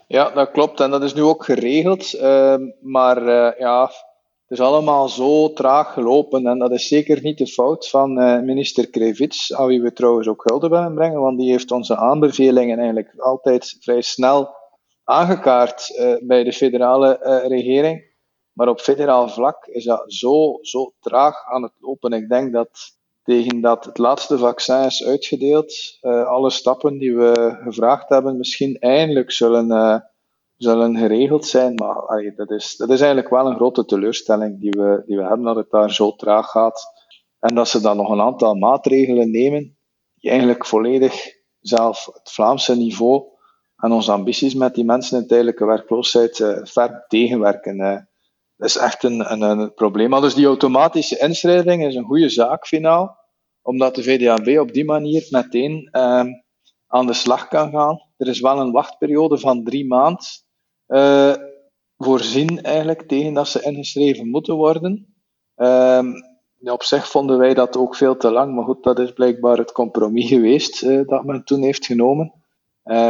Ja, 0.08 0.30
dat 0.30 0.52
klopt. 0.52 0.80
En 0.80 0.90
dat 0.90 1.04
is 1.04 1.14
nu 1.14 1.22
ook 1.22 1.44
geregeld. 1.44 2.14
Uh, 2.14 2.56
maar 2.82 3.22
uh, 3.22 3.60
ja, 3.60 3.84
het 4.42 4.58
is 4.58 4.60
allemaal 4.60 5.10
zo 5.10 5.54
traag 5.54 5.94
gelopen. 5.94 6.48
En 6.48 6.60
dat 6.60 6.72
is 6.72 6.88
zeker 6.88 7.22
niet 7.22 7.38
de 7.38 7.48
fout 7.48 7.90
van 7.90 8.22
uh, 8.22 8.40
minister 8.40 8.90
Krevits, 8.90 9.54
aan 9.54 9.68
wie 9.68 9.82
we 9.82 9.94
trouwens 9.94 10.28
ook 10.28 10.44
hulde 10.44 10.70
willen 10.70 10.96
brengen. 10.96 11.22
Want 11.22 11.40
die 11.40 11.52
heeft 11.52 11.72
onze 11.72 11.96
aanbevelingen 11.96 12.78
eigenlijk 12.78 13.14
altijd 13.18 13.78
vrij 13.80 14.02
snel 14.02 14.56
aangekaart 15.04 15.90
uh, 16.00 16.16
bij 16.28 16.44
de 16.44 16.54
federale 16.54 17.20
regering. 17.48 18.16
Maar 18.54 18.68
op 18.68 18.80
federaal 18.80 19.30
vlak 19.30 19.66
is 19.66 19.84
dat 19.84 20.04
zo, 20.14 20.58
zo 20.62 20.94
traag 21.00 21.46
aan 21.46 21.64
het 21.64 21.74
lopen. 21.80 22.12
Ik 22.12 22.30
denk 22.30 22.54
dat 22.54 22.97
tegen 23.28 23.62
dat 23.62 23.86
het 23.86 23.98
laatste 23.98 24.38
vaccin 24.38 24.86
is 24.86 25.06
uitgedeeld, 25.06 25.74
uh, 26.02 26.28
alle 26.28 26.50
stappen 26.50 26.98
die 26.98 27.16
we 27.16 27.58
gevraagd 27.64 28.10
hebben 28.10 28.38
misschien 28.38 28.76
eindelijk 28.80 29.32
zullen, 29.32 29.68
uh, 29.68 30.00
zullen 30.58 30.98
geregeld 30.98 31.46
zijn. 31.46 31.74
Maar 31.76 32.34
dat, 32.36 32.52
is, 32.52 32.76
dat 32.76 32.90
is 32.90 33.00
eigenlijk 33.00 33.30
wel 33.30 33.48
een 33.48 33.56
grote 33.56 33.86
teleurstelling 33.86 34.60
die 34.60 34.70
we, 34.70 35.04
die 35.06 35.18
we 35.18 35.24
hebben, 35.24 35.46
dat 35.46 35.56
het 35.56 35.70
daar 35.70 35.92
zo 35.92 36.16
traag 36.16 36.50
gaat. 36.50 36.86
En 37.40 37.56
dat 37.56 37.68
ze 37.68 37.82
dan 37.82 37.98
nog 37.98 38.10
een 38.10 38.22
aantal 38.22 38.56
maatregelen 38.56 39.32
nemen, 39.32 39.78
die 40.16 40.30
eigenlijk 40.30 40.66
volledig 40.66 41.26
zelf 41.60 42.06
het 42.14 42.32
Vlaamse 42.32 42.76
niveau 42.76 43.24
en 43.78 43.92
onze 43.92 44.12
ambities 44.12 44.54
met 44.54 44.76
die 44.76 44.86
mensen 44.86 45.22
in 45.22 45.28
tijdelijke 45.28 45.66
werkloosheid 45.66 46.40
uh, 46.40 46.58
ver 46.64 47.06
tegenwerken. 47.08 48.07
Dat 48.58 48.70
is 48.70 48.78
echt 48.78 49.04
een, 49.04 49.42
een, 49.42 49.74
probleem. 49.74 50.10
Maar 50.10 50.22
dus 50.22 50.34
die 50.34 50.46
automatische 50.46 51.20
inschrijving 51.20 51.86
is 51.86 51.96
een 51.96 52.06
goede 52.06 52.30
zaak, 52.30 52.68
finaal, 52.68 53.18
omdat 53.62 53.96
de 53.96 54.04
VDAB 54.04 54.60
op 54.60 54.74
die 54.74 54.86
manier 54.86 55.28
meteen 55.30 55.90
um, 55.92 56.44
aan 56.88 57.06
de 57.06 57.14
slag 57.14 57.48
kan 57.48 57.72
gaan. 57.72 58.02
Er 58.18 58.28
is 58.28 58.40
wel 58.40 58.60
een 58.60 58.72
wachtperiode 58.72 59.38
van 59.38 59.64
drie 59.64 59.88
maanden 59.88 60.26
uh, 60.88 61.34
voorzien 61.98 62.62
eigenlijk 62.62 63.02
tegen 63.02 63.34
dat 63.34 63.48
ze 63.48 63.62
ingeschreven 63.62 64.30
moeten 64.30 64.56
worden. 64.56 65.16
Ja, 66.60 66.74
op 66.74 66.84
zich 66.84 67.08
vonden 67.10 67.38
wij 67.38 67.54
dat 67.54 67.78
ook 67.78 67.96
veel 67.96 68.18
te 68.18 68.32
lang, 68.32 68.56
maar 68.56 68.64
goed, 68.64 68.84
dat 68.84 69.00
is 69.00 69.12
blijkbaar 69.12 69.58
het 69.58 69.72
compromis 69.72 70.28
geweest 70.28 70.84
uh, 70.84 71.08
dat 71.08 71.26
men 71.26 71.44
toen 71.44 71.62
heeft 71.62 71.86
genomen. 71.86 72.34
Uh, 72.86 73.10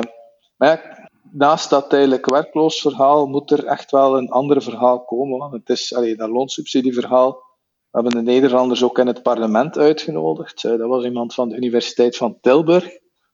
maar 0.58 1.07
naast 1.32 1.70
dat 1.70 1.90
tijdelijk 1.90 2.30
werkloos 2.30 2.82
verhaal 2.82 3.28
moet 3.28 3.52
er 3.52 3.66
echt 3.66 3.92
wel 3.92 4.18
een 4.18 4.30
ander 4.30 4.62
verhaal 4.62 5.06
komen. 5.06 5.52
Het 5.52 5.70
is 5.70 5.96
allee, 5.96 6.16
dat 6.16 6.30
loonsubsidieverhaal. 6.30 7.32
We 7.92 8.02
hebben 8.02 8.26
de 8.26 8.32
Nederlanders 8.32 8.84
ook 8.84 9.00
in 9.00 9.08
het 9.08 9.22
parlement 9.22 9.78
uitgenodigd. 9.78 10.64
Eh, 10.64 10.78
dat 10.78 10.88
was 10.88 11.04
iemand 11.04 11.34
van 11.34 11.50
de 11.50 11.56
Universiteit 11.56 12.18
van 12.18 12.38
Tilburg. 12.42 12.90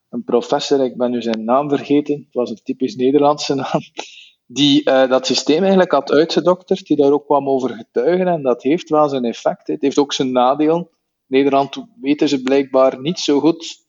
Een 0.09 0.23
professor, 0.23 0.83
ik 0.83 0.97
ben 0.97 1.11
nu 1.11 1.21
zijn 1.21 1.43
naam 1.43 1.69
vergeten. 1.69 2.15
Het 2.15 2.33
was 2.33 2.49
een 2.49 2.61
typisch 2.63 2.95
Nederlandse 2.95 3.55
naam. 3.55 3.81
Die 4.45 4.89
uh, 4.89 5.09
dat 5.09 5.25
systeem 5.25 5.59
eigenlijk 5.59 5.91
had 5.91 6.11
uitgedokterd, 6.11 6.85
die 6.85 6.97
daar 6.97 7.11
ook 7.11 7.25
kwam 7.25 7.49
over 7.49 7.69
getuigen. 7.69 8.27
En 8.27 8.41
dat 8.41 8.63
heeft 8.63 8.89
wel 8.89 9.09
zijn 9.09 9.25
effect. 9.25 9.67
Het 9.67 9.81
heeft 9.81 9.97
ook 9.97 10.13
zijn 10.13 10.31
nadeel. 10.31 10.91
Nederland 11.27 11.85
weten 12.01 12.29
ze 12.29 12.41
blijkbaar 12.41 13.01
niet 13.01 13.19
zo 13.19 13.39
goed 13.39 13.83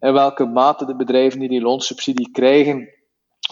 in 0.00 0.12
welke 0.12 0.44
mate 0.44 0.86
de 0.86 0.96
bedrijven 0.96 1.40
die 1.40 1.48
die 1.48 1.60
loonsubsidie 1.60 2.30
krijgen, 2.30 2.88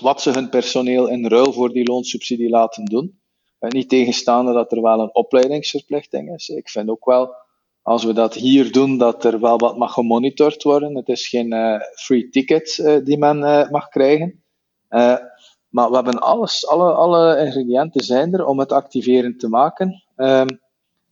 wat 0.00 0.22
ze 0.22 0.30
hun 0.30 0.48
personeel 0.48 1.08
in 1.08 1.26
ruil 1.26 1.52
voor 1.52 1.72
die 1.72 1.86
loonsubsidie 1.86 2.48
laten 2.48 2.84
doen. 2.84 3.20
Uh, 3.60 3.70
niet 3.70 3.88
tegenstaande 3.88 4.52
dat 4.52 4.72
er 4.72 4.82
wel 4.82 5.00
een 5.00 5.14
opleidingsverplichting 5.14 6.34
is. 6.34 6.48
Ik 6.48 6.68
vind 6.68 6.88
ook 6.88 7.04
wel, 7.04 7.34
als 7.82 8.04
we 8.04 8.12
dat 8.12 8.34
hier 8.34 8.72
doen, 8.72 8.98
dat 8.98 9.24
er 9.24 9.40
wel 9.40 9.58
wat 9.58 9.76
mag 9.76 9.92
gemonitord 9.92 10.62
worden. 10.62 10.96
Het 10.96 11.08
is 11.08 11.28
geen 11.28 11.54
uh, 11.54 11.80
free 11.94 12.28
ticket 12.28 12.78
uh, 12.78 13.04
die 13.04 13.18
men 13.18 13.38
mag 13.70 13.88
krijgen. 13.88 14.44
maar 15.68 15.88
we 15.88 15.94
hebben 15.94 16.18
alles, 16.18 16.66
alle, 16.66 16.92
alle 16.92 17.38
ingrediënten 17.38 18.04
zijn 18.04 18.32
er 18.32 18.46
om 18.46 18.58
het 18.58 18.72
activerend 18.72 19.40
te 19.40 19.48
maken. 19.48 20.04
Ehm, 20.16 20.48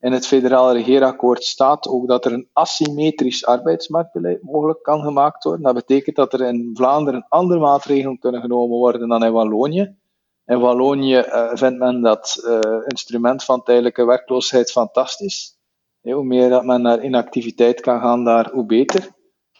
in 0.06 0.12
het 0.12 0.26
federale 0.26 0.72
regeerakkoord 0.72 1.44
staat 1.44 1.88
ook 1.88 2.08
dat 2.08 2.24
er 2.24 2.32
een 2.32 2.48
asymmetrisch 2.52 3.46
arbeidsmarktbeleid 3.46 4.42
mogelijk 4.42 4.82
kan 4.82 5.02
gemaakt 5.02 5.44
worden. 5.44 5.62
Dat 5.62 5.74
betekent 5.74 6.16
dat 6.16 6.32
er 6.32 6.40
in 6.40 6.70
Vlaanderen 6.74 7.26
andere 7.28 7.60
maatregelen 7.60 8.18
kunnen 8.18 8.40
genomen 8.40 8.76
worden 8.76 9.08
dan 9.08 9.24
in 9.24 9.32
Wallonië. 9.32 9.96
In 10.44 10.60
Wallonië 10.60 11.16
uh, 11.16 11.50
vindt 11.52 11.78
men 11.78 12.00
dat 12.00 12.42
uh, 12.44 12.60
instrument 12.86 13.44
van 13.44 13.62
tijdelijke 13.62 14.04
werkloosheid 14.04 14.70
fantastisch. 14.70 15.58
Ja, 16.00 16.14
hoe 16.14 16.24
meer 16.24 16.48
dat 16.48 16.64
men 16.64 16.82
naar 16.82 17.04
inactiviteit 17.04 17.80
kan 17.80 18.00
gaan, 18.00 18.24
daar 18.24 18.50
hoe 18.52 18.66
beter. 18.66 19.08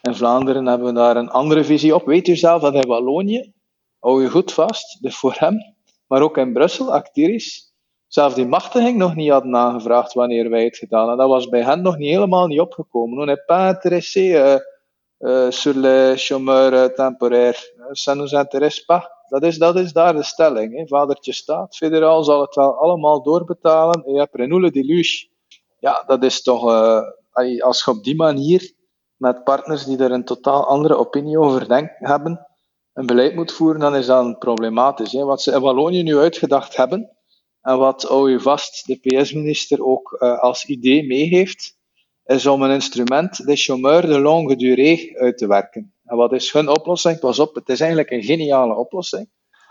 In 0.03 0.15
Vlaanderen 0.15 0.67
hebben 0.67 0.87
we 0.87 0.93
daar 0.93 1.17
een 1.17 1.31
andere 1.31 1.65
visie 1.65 1.95
op. 1.95 2.07
Weet 2.07 2.29
u 2.29 2.37
zelf 2.37 2.63
dat 2.63 2.75
in 2.75 2.89
Wallonië, 2.89 3.53
hou 3.99 4.23
je 4.23 4.31
goed 4.31 4.53
vast, 4.53 5.03
de 5.03 5.11
Forum, 5.11 5.59
maar 6.07 6.23
ook 6.23 6.37
in 6.37 6.53
Brussel, 6.53 6.93
Actiris, 6.93 7.75
zelfs 8.07 8.35
die 8.35 8.47
machtiging 8.47 8.99
nog 8.99 9.15
niet 9.15 9.31
hadden 9.31 9.57
aangevraagd 9.57 10.13
wanneer 10.13 10.51
wij 10.51 10.65
het 10.65 10.77
gedaan 10.77 11.09
hadden. 11.09 11.19
Dat 11.19 11.29
was 11.29 11.49
bij 11.49 11.63
hen 11.63 11.83
nog 11.83 11.97
niet 11.97 12.11
helemaal 12.11 12.47
niet 12.47 12.61
opgekomen. 12.61 13.19
On 13.19 13.27
n'est 13.27 13.47
pas 13.47 13.75
intéressé 13.75 14.21
uh, 14.21 14.57
uh, 15.19 15.51
sur 15.51 15.75
les 15.75 16.27
chômeurs 16.27 16.95
temporaires. 16.95 17.73
Ça 17.93 18.15
nous 18.15 18.33
intéresse 18.33 18.85
pas. 18.85 19.09
Dat 19.29 19.43
is, 19.43 19.59
dat 19.59 19.77
is 19.77 19.93
daar 19.93 20.15
de 20.15 20.23
stelling. 20.23 20.77
Hè. 20.77 20.87
Vadertje 20.87 21.33
staat, 21.33 21.77
federaal 21.77 22.25
zal 22.25 22.41
het 22.41 22.55
wel 22.55 22.79
allemaal 22.79 23.23
doorbetalen. 23.23 24.05
En 24.05 24.15
hebt 24.15 24.35
Renault 24.35 24.73
Deluge. 24.73 25.29
Ja, 25.79 26.03
dat 26.07 26.25
is 26.25 26.43
toch, 26.43 26.65
als 27.59 27.85
je 27.85 27.91
op 27.91 28.05
die 28.05 28.17
manier 28.17 28.73
met 29.17 29.45
partners 29.45 29.85
die 29.85 29.99
er 29.99 30.13
een 30.13 30.25
totaal 30.25 30.67
andere 30.67 30.97
opinie 30.97 31.39
over 31.39 31.69
denk, 31.69 31.91
hebben, 31.99 32.47
een 32.93 33.07
beleid 33.07 33.35
moet 33.35 33.53
voeren, 33.53 33.81
dan 33.81 33.97
is 33.97 34.07
dat 34.07 34.39
problematisch. 34.39 35.13
Hè. 35.13 35.25
Wat 35.25 35.43
ze 35.43 35.53
in 35.53 35.61
Wallonië 35.61 36.03
nu 36.03 36.19
uitgedacht 36.19 36.77
hebben, 36.77 37.11
en 37.67 37.79
wat 37.79 38.09
OU 38.09 38.41
Vast, 38.41 38.87
de 38.87 38.97
PS-minister, 38.97 39.85
ook 39.85 40.17
uh, 40.19 40.39
als 40.39 40.65
idee 40.65 41.07
meegeeft, 41.07 41.77
is 42.25 42.47
om 42.47 42.63
een 42.63 42.71
instrument, 42.71 43.47
de 43.47 43.57
chômeur 43.57 44.07
de 44.07 44.21
longue 44.21 44.57
durée, 44.57 45.13
uit 45.15 45.39
te 45.39 45.47
werken. 45.47 45.95
En 46.05 46.17
wat 46.17 46.33
is 46.33 46.53
hun 46.53 46.69
oplossing? 46.69 47.19
Pas 47.19 47.39
op, 47.39 47.55
het 47.55 47.69
is 47.69 47.81
eigenlijk 47.81 48.11
een 48.11 48.23
geniale 48.23 48.75
oplossing. 48.75 49.31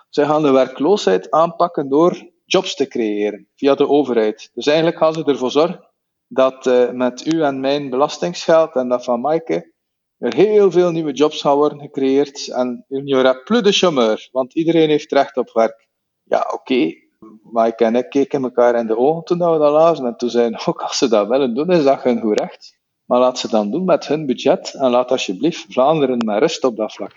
Ze 0.09 0.25
gaan 0.25 0.41
de 0.41 0.51
werkloosheid 0.51 1.31
aanpakken 1.31 1.89
door 1.89 2.31
jobs 2.45 2.75
te 2.75 2.87
creëren 2.87 3.47
via 3.55 3.75
de 3.75 3.87
overheid. 3.87 4.51
Dus 4.53 4.65
eigenlijk 4.65 4.97
gaan 4.97 5.13
ze 5.13 5.23
ervoor 5.23 5.51
zorgen 5.51 5.89
dat 6.27 6.65
uh, 6.65 6.91
met 6.91 7.33
u 7.33 7.43
en 7.43 7.59
mijn 7.59 7.89
belastingsgeld 7.89 8.75
en 8.75 8.87
dat 8.87 9.03
van 9.03 9.21
Maaike 9.21 9.73
er 10.17 10.33
heel 10.33 10.71
veel 10.71 10.91
nieuwe 10.91 11.11
jobs 11.11 11.41
gaan 11.41 11.55
worden 11.55 11.79
gecreëerd 11.79 12.47
en 12.47 12.85
il 12.87 13.13
aura 13.13 13.33
plus 13.33 13.61
de 13.61 13.73
chômeur, 13.73 14.31
want 14.31 14.53
iedereen 14.55 14.89
heeft 14.89 15.11
recht 15.11 15.37
op 15.37 15.51
werk. 15.53 15.87
Ja, 16.23 16.49
oké. 16.53 17.04
Maaike 17.43 17.85
en 17.85 17.95
ik 17.95 18.09
keken 18.09 18.43
elkaar 18.43 18.75
in 18.75 18.87
de 18.87 18.97
ogen 18.97 19.23
toen 19.23 19.37
we 19.37 19.57
dat 19.57 19.71
lazen 19.71 20.05
en 20.05 20.17
toen 20.17 20.29
zeiden 20.29 20.59
ook, 20.67 20.81
als 20.81 20.97
ze 20.97 21.07
dat 21.07 21.27
willen 21.27 21.55
doen, 21.55 21.71
is 21.71 21.83
dat 21.83 22.03
hun 22.03 22.21
goed 22.21 22.39
recht. 22.39 22.77
Maar 23.05 23.19
laat 23.19 23.39
ze 23.39 23.49
dan 23.49 23.71
doen 23.71 23.85
met 23.85 24.07
hun 24.07 24.25
budget 24.25 24.73
en 24.73 24.89
laat 24.89 25.11
alsjeblieft 25.11 25.65
Vlaanderen 25.69 26.25
met 26.25 26.39
rust 26.39 26.63
op 26.63 26.75
dat 26.75 26.93
vlak. 26.93 27.11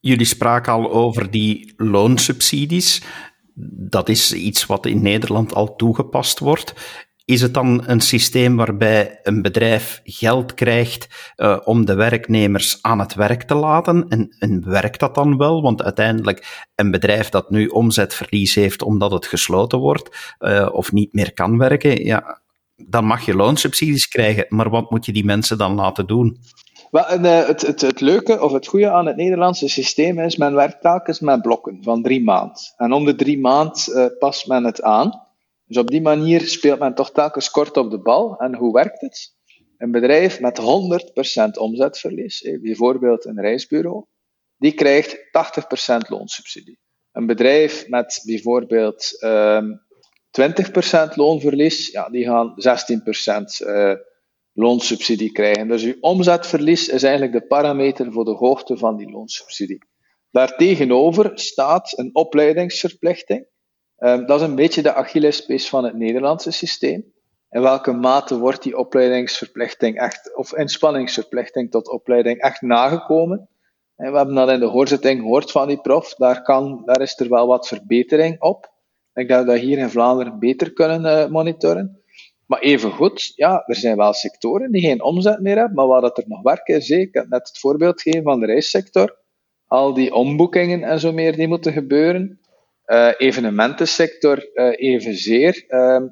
Jullie 0.00 0.26
spraken 0.26 0.72
al 0.72 0.90
over 0.90 1.30
die 1.30 1.72
loonsubsidies. 1.76 3.02
Dat 3.90 4.08
is 4.08 4.32
iets 4.32 4.66
wat 4.66 4.86
in 4.86 5.02
Nederland 5.02 5.54
al 5.54 5.76
toegepast 5.76 6.38
wordt. 6.38 6.74
Is 7.28 7.40
het 7.40 7.54
dan 7.54 7.82
een 7.86 8.00
systeem 8.00 8.56
waarbij 8.56 9.20
een 9.22 9.42
bedrijf 9.42 10.00
geld 10.04 10.54
krijgt 10.54 11.32
uh, 11.36 11.58
om 11.64 11.84
de 11.84 11.94
werknemers 11.94 12.78
aan 12.82 12.98
het 12.98 13.14
werk 13.14 13.42
te 13.42 13.54
laten? 13.54 14.08
En, 14.08 14.36
en, 14.38 14.70
werkt 14.70 15.00
dat 15.00 15.14
dan 15.14 15.36
wel? 15.36 15.62
Want 15.62 15.82
uiteindelijk, 15.82 16.68
een 16.74 16.90
bedrijf 16.90 17.28
dat 17.28 17.50
nu 17.50 17.66
omzetverlies 17.66 18.54
heeft 18.54 18.82
omdat 18.82 19.10
het 19.10 19.26
gesloten 19.26 19.78
wordt 19.78 20.34
uh, 20.38 20.68
of 20.72 20.92
niet 20.92 21.12
meer 21.12 21.32
kan 21.32 21.58
werken, 21.58 22.04
ja, 22.04 22.40
dan 22.76 23.04
mag 23.04 23.24
je 23.24 23.34
loonsubsidies 23.34 24.08
krijgen. 24.08 24.46
Maar 24.48 24.70
wat 24.70 24.90
moet 24.90 25.06
je 25.06 25.12
die 25.12 25.24
mensen 25.24 25.58
dan 25.58 25.74
laten 25.74 26.06
doen? 26.06 26.38
Wel, 26.90 27.06
eh, 27.06 27.46
het, 27.46 27.66
het, 27.66 27.80
het, 27.80 28.00
leuke 28.00 28.42
of 28.42 28.52
het 28.52 28.66
goede 28.66 28.90
aan 28.90 29.06
het 29.06 29.16
Nederlandse 29.16 29.68
systeem 29.68 30.18
is, 30.18 30.36
men 30.36 30.54
werkt 30.54 30.80
telkens 30.80 31.20
met 31.20 31.42
blokken 31.42 31.78
van 31.82 32.02
drie 32.02 32.24
maanden. 32.24 32.56
En 32.76 32.92
om 32.92 33.04
de 33.04 33.14
drie 33.14 33.40
maanden 33.40 34.16
past 34.18 34.46
men 34.46 34.64
het 34.64 34.82
aan. 34.82 35.26
Dus 35.68 35.76
op 35.76 35.88
die 35.88 36.02
manier 36.02 36.40
speelt 36.40 36.78
men 36.78 36.94
toch 36.94 37.12
telkens 37.12 37.50
kort 37.50 37.76
op 37.76 37.90
de 37.90 38.00
bal. 38.00 38.36
En 38.36 38.54
hoe 38.54 38.72
werkt 38.72 39.00
het? 39.00 39.36
Een 39.76 39.90
bedrijf 39.90 40.40
met 40.40 40.58
100% 40.58 41.58
omzetverlies, 41.58 42.42
eh, 42.42 42.60
bijvoorbeeld 42.60 43.24
een 43.24 43.40
reisbureau, 43.40 44.04
die 44.56 44.72
krijgt 44.72 45.28
80% 45.30 46.08
loonsubsidie. 46.08 46.78
Een 47.12 47.26
bedrijf 47.26 47.88
met 47.88 48.22
bijvoorbeeld 48.24 49.20
ehm, 49.20 49.66
20% 50.30 51.14
loonverlies, 51.14 51.90
ja, 51.90 52.08
die 52.08 52.24
gaan 52.24 52.54
16% 52.56 53.60
uh, 53.60 53.90
eh, 53.90 53.98
loonsubsidie 54.52 55.32
krijgen. 55.32 55.68
Dus 55.68 55.82
uw 55.82 55.96
omzetverlies 56.00 56.88
is 56.88 57.02
eigenlijk 57.02 57.32
de 57.32 57.46
parameter 57.46 58.12
voor 58.12 58.24
de 58.24 58.34
hoogte 58.34 58.76
van 58.76 58.96
die 58.96 59.10
loonsubsidie. 59.10 59.78
Daartegenover 60.30 61.30
staat 61.34 61.98
een 61.98 62.10
opleidingsverplichting. 62.12 63.46
Um, 63.98 64.26
dat 64.26 64.40
is 64.40 64.46
een 64.46 64.54
beetje 64.54 64.82
de 64.82 64.94
Achillespees 64.94 65.68
van 65.68 65.84
het 65.84 65.94
Nederlandse 65.94 66.50
systeem. 66.50 67.12
In 67.50 67.60
welke 67.60 67.92
mate 67.92 68.38
wordt 68.38 68.62
die 68.62 68.78
opleidingsverplichting 68.78 69.98
echt, 69.98 70.36
of 70.36 70.54
inspanningsverplichting 70.54 71.70
tot 71.70 71.88
opleiding 71.88 72.40
echt 72.40 72.62
nagekomen? 72.62 73.48
En 73.96 74.10
we 74.10 74.16
hebben 74.16 74.34
dat 74.34 74.50
in 74.50 74.60
de 74.60 74.66
hoorzitting 74.66 75.20
gehoord 75.20 75.50
van 75.50 75.68
die 75.68 75.80
prof. 75.80 76.14
Daar, 76.14 76.42
kan, 76.42 76.82
daar 76.84 77.00
is 77.00 77.20
er 77.20 77.28
wel 77.28 77.46
wat 77.46 77.68
verbetering 77.68 78.40
op. 78.40 78.64
Ik 78.64 78.70
denk 79.12 79.28
dat 79.28 79.38
we 79.38 79.52
dat 79.52 79.60
hier 79.60 79.78
in 79.78 79.90
Vlaanderen 79.90 80.38
beter 80.38 80.72
kunnen 80.72 81.04
uh, 81.04 81.26
monitoren. 81.26 82.02
Maar 82.46 82.60
evengoed, 82.60 83.32
ja, 83.34 83.62
er 83.66 83.76
zijn 83.76 83.96
wel 83.96 84.12
sectoren 84.12 84.72
die 84.72 84.80
geen 84.80 85.02
omzet 85.02 85.40
meer 85.40 85.56
hebben, 85.56 85.74
maar 85.74 85.86
waar 85.86 86.00
dat 86.00 86.18
er 86.18 86.24
nog 86.26 86.42
werk 86.42 86.68
is. 86.68 86.90
Ik 86.90 87.14
heb 87.14 87.28
net 87.28 87.48
het 87.48 87.58
voorbeeld 87.58 88.02
gegeven 88.02 88.24
van 88.24 88.40
de 88.40 88.46
reissector. 88.46 89.18
Al 89.66 89.94
die 89.94 90.14
omboekingen 90.14 90.82
en 90.82 91.00
zo 91.00 91.12
meer 91.12 91.36
die 91.36 91.48
moeten 91.48 91.72
gebeuren. 91.72 92.40
Uh, 92.88 93.10
evenementensector 93.16 94.48
uh, 94.54 94.72
evenzeer. 94.76 95.64
Uh, 95.68 96.02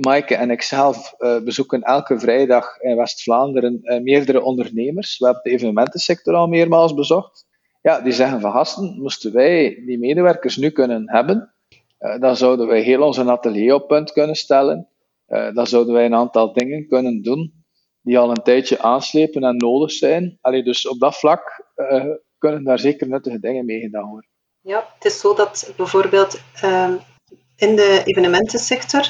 Maaike 0.00 0.34
en 0.34 0.50
ikzelf 0.50 1.14
bezoeken 1.44 1.82
elke 1.82 2.18
vrijdag 2.18 2.80
in 2.80 2.96
West-Vlaanderen 2.96 4.00
meerdere 4.02 4.42
ondernemers. 4.42 5.18
We 5.18 5.24
hebben 5.24 5.42
de 5.42 5.50
evenementensector 5.50 6.34
al 6.34 6.46
meermaals 6.46 6.94
bezocht. 6.94 7.46
Ja, 7.80 8.00
die 8.00 8.12
zeggen 8.12 8.40
van 8.40 8.52
gasten, 8.52 8.96
moesten 8.98 9.32
wij 9.32 9.82
die 9.86 9.98
medewerkers 9.98 10.56
nu 10.56 10.70
kunnen 10.70 11.10
hebben, 11.10 11.54
dan 12.18 12.36
zouden 12.36 12.66
wij 12.66 12.80
heel 12.80 13.02
onze 13.02 13.24
atelier 13.24 13.74
op 13.74 13.88
punt 13.88 14.12
kunnen 14.12 14.36
stellen. 14.36 14.88
Dan 15.26 15.66
zouden 15.66 15.94
wij 15.94 16.04
een 16.04 16.14
aantal 16.14 16.52
dingen 16.52 16.86
kunnen 16.86 17.22
doen 17.22 17.64
die 18.02 18.18
al 18.18 18.30
een 18.30 18.42
tijdje 18.42 18.78
aanslepen 18.78 19.42
en 19.42 19.56
nodig 19.56 19.90
zijn. 19.90 20.38
Allee, 20.40 20.62
dus 20.62 20.88
op 20.88 20.98
dat 20.98 21.16
vlak 21.16 21.72
kunnen 22.38 22.64
daar 22.64 22.78
zeker 22.78 23.08
nuttige 23.08 23.40
dingen 23.40 23.64
mee 23.64 23.80
gedaan 23.80 24.08
worden. 24.10 24.30
Ja, 24.64 24.88
het 24.94 25.04
is 25.04 25.20
zo 25.20 25.34
dat 25.34 25.72
bijvoorbeeld 25.76 26.40
um, 26.64 27.00
in 27.56 27.76
de 27.76 28.02
evenementensector 28.04 29.08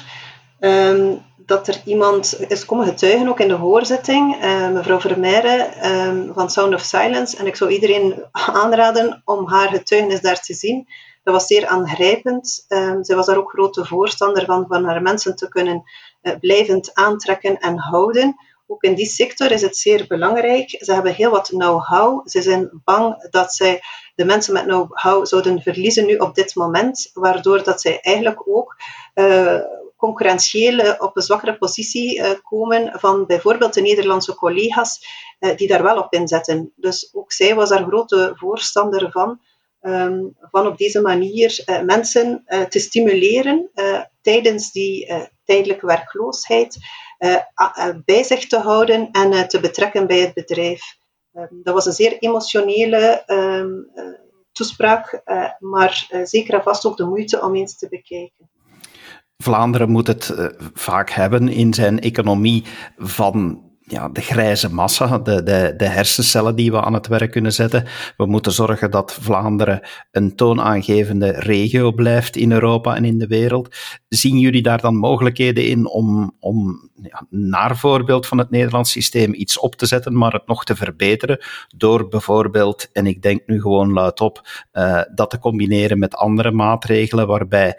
um, 0.61 1.23
dat 1.37 1.69
er 1.69 1.81
iemand 1.85 2.41
is 2.49 2.65
komen 2.65 2.87
getuigen, 2.87 3.29
ook 3.29 3.41
in 3.41 3.49
de 3.49 3.55
hoorzitting, 3.55 4.45
uh, 4.45 4.71
mevrouw 4.71 5.01
Vermeijren 5.01 5.91
um, 5.91 6.33
van 6.35 6.51
Sound 6.51 6.75
of 6.75 6.81
Silence. 6.81 7.37
En 7.37 7.47
ik 7.47 7.57
zou 7.57 7.71
iedereen 7.71 8.25
aanraden 8.63 9.23
om 9.25 9.49
haar 9.49 9.69
getuigenis 9.69 10.21
daar 10.21 10.41
te 10.41 10.55
zien. 10.55 10.89
Dat 11.23 11.35
was 11.35 11.47
zeer 11.47 11.67
aangrijpend. 11.67 12.65
Zij 13.01 13.17
was 13.17 13.27
daar 13.27 13.37
ook 13.37 13.51
grote 13.51 13.85
voorstander 13.85 14.45
van, 14.45 14.65
van 14.69 14.85
haar 14.85 15.03
mensen 15.03 15.37
te 15.37 15.49
kunnen 15.49 15.83
uh, 16.23 16.33
blijvend 16.41 16.95
aantrekken 16.95 17.59
en 17.59 17.79
houden. 17.79 18.37
Ook 18.73 18.83
in 18.83 18.95
die 18.95 19.07
sector 19.07 19.51
is 19.51 19.63
het 19.63 19.77
zeer 19.77 20.05
belangrijk. 20.09 20.69
Ze 20.69 20.93
hebben 20.93 21.15
heel 21.15 21.31
wat 21.31 21.49
know-how. 21.49 22.29
Ze 22.29 22.43
zijn 22.43 22.81
bang 22.85 23.29
dat 23.31 23.53
zij 23.53 23.81
de 24.15 24.25
mensen 24.25 24.53
met 24.53 24.63
know-how 24.63 25.27
zouden 25.27 25.63
verliezen 25.63 26.07
nu 26.07 26.17
op 26.17 26.35
dit 26.35 26.55
moment, 26.55 27.11
waardoor 27.15 27.63
dat 27.63 27.81
zij 27.81 28.01
eigenlijk 28.01 28.49
ook 28.49 28.77
uh, 29.15 29.61
concurrentieel 29.97 30.97
op 30.99 31.17
een 31.17 31.23
zwakkere 31.23 31.59
positie 31.59 32.19
uh, 32.19 32.31
komen 32.43 33.01
van 33.01 33.27
bijvoorbeeld 33.27 33.75
de 33.75 33.81
Nederlandse 33.81 34.35
collega's 34.35 35.21
die 35.57 35.69
daar 35.69 35.83
wel 35.83 35.99
op 35.99 36.13
inzetten. 36.13 36.73
Dus 36.77 37.11
ook 37.13 37.33
zij 37.33 37.55
was 37.55 37.69
daar 37.69 37.85
grote 37.85 38.33
voorstander 38.35 39.11
van 39.11 39.41
um, 39.81 40.37
van 40.41 40.67
op 40.67 40.77
deze 40.77 41.01
manier 41.01 41.65
mensen 41.85 42.45
te 42.69 42.79
stimuleren 42.79 43.71
tijdens 44.21 44.73
die 44.73 45.13
tijdelijke 45.45 45.87
werkloosheid 45.87 46.79
bij 48.05 48.23
zich 48.23 48.47
te 48.47 48.59
houden 48.59 49.11
en 49.11 49.49
te 49.49 49.61
betrekken 49.61 50.07
bij 50.07 50.21
het 50.21 50.35
bedrijf. 50.35 50.97
Um, 51.35 51.61
dat 51.63 51.75
was 51.75 51.87
een 51.87 51.93
zeer 51.93 52.19
emotionele 52.19 53.23
um, 53.27 53.91
toespraak, 54.53 55.23
maar 55.59 56.07
zeker 56.23 56.55
en 56.55 56.63
vast 56.63 56.87
ook 56.87 56.97
de 56.97 57.05
moeite 57.05 57.43
om 57.43 57.55
eens 57.55 57.79
te 57.79 57.89
bekijken. 57.89 58.51
Vlaanderen 59.37 59.91
moet 59.91 60.07
het 60.07 60.35
vaak 60.75 61.11
hebben 61.11 61.49
in 61.49 61.75
zijn 61.75 62.01
economie 62.01 62.65
van 62.97 63.71
ja, 63.93 64.09
de 64.09 64.21
grijze 64.21 64.75
massa, 64.75 65.19
de, 65.19 65.43
de, 65.43 65.75
de 65.77 65.85
hersencellen 65.89 66.57
die 66.57 66.71
we 66.71 66.83
aan 66.83 66.93
het 66.93 67.07
werk 67.07 67.31
kunnen 67.31 67.53
zetten. 67.53 67.85
We 68.17 68.27
moeten 68.27 68.53
zorgen 68.53 68.91
dat 68.91 69.19
Vlaanderen 69.21 69.81
een 70.11 70.37
toonaangevende 70.37 71.31
regio 71.31 71.93
blijft 71.93 72.37
in 72.37 72.53
Europa 72.53 72.97
en 72.97 73.05
in 73.05 73.19
de 73.19 73.27
wereld. 73.27 73.77
Zien 74.09 74.39
jullie 74.39 74.63
daar 74.63 74.81
dan 74.81 74.97
mogelijkheden 74.97 75.67
in 75.67 75.89
om, 75.89 76.37
om 76.41 76.91
ja, 77.03 77.27
naar 77.31 77.77
voorbeeld 77.77 78.27
van 78.27 78.39
het 78.39 78.51
Nederlands 78.51 78.91
systeem 78.91 79.35
iets 79.35 79.59
op 79.59 79.75
te 79.75 79.87
zetten, 79.87 80.19
maar 80.19 80.33
het 80.33 80.47
nog 80.47 80.65
te 80.65 80.77
verbeteren 80.77 81.39
door 81.77 82.09
bijvoorbeeld, 82.09 82.89
en 82.93 83.07
ik 83.07 83.23
denk 83.23 83.43
nu 83.47 83.61
gewoon 83.61 83.93
luidop, 83.93 84.49
uh, 84.73 85.01
dat 85.15 85.31
te 85.31 85.39
combineren 85.39 85.99
met 85.99 86.15
andere 86.15 86.51
maatregelen 86.51 87.27
waarbij 87.27 87.79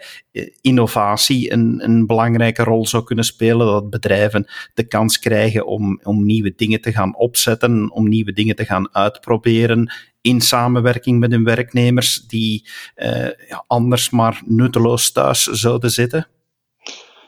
innovatie 0.60 1.52
een, 1.52 1.80
een 1.84 2.06
belangrijke 2.06 2.62
rol 2.62 2.86
zou 2.86 3.04
kunnen 3.04 3.24
spelen, 3.24 3.66
dat 3.66 3.90
bedrijven 3.90 4.46
de 4.74 4.86
kans 4.86 5.18
krijgen 5.18 5.66
om, 5.66 6.00
om 6.02 6.24
nieuwe 6.24 6.52
dingen 6.56 6.80
te 6.80 6.92
gaan 6.92 7.16
opzetten, 7.16 7.90
om 7.92 8.08
nieuwe 8.08 8.32
dingen 8.32 8.56
te 8.56 8.64
gaan 8.64 8.88
uitproberen 8.94 9.92
in 10.20 10.40
samenwerking 10.40 11.20
met 11.20 11.30
hun 11.30 11.44
werknemers 11.44 12.26
die 12.26 12.68
uh, 12.96 13.26
ja, 13.48 13.64
anders 13.66 14.10
maar 14.10 14.42
nutteloos 14.44 15.12
thuis 15.12 15.42
zouden 15.42 15.90
zitten? 15.90 16.26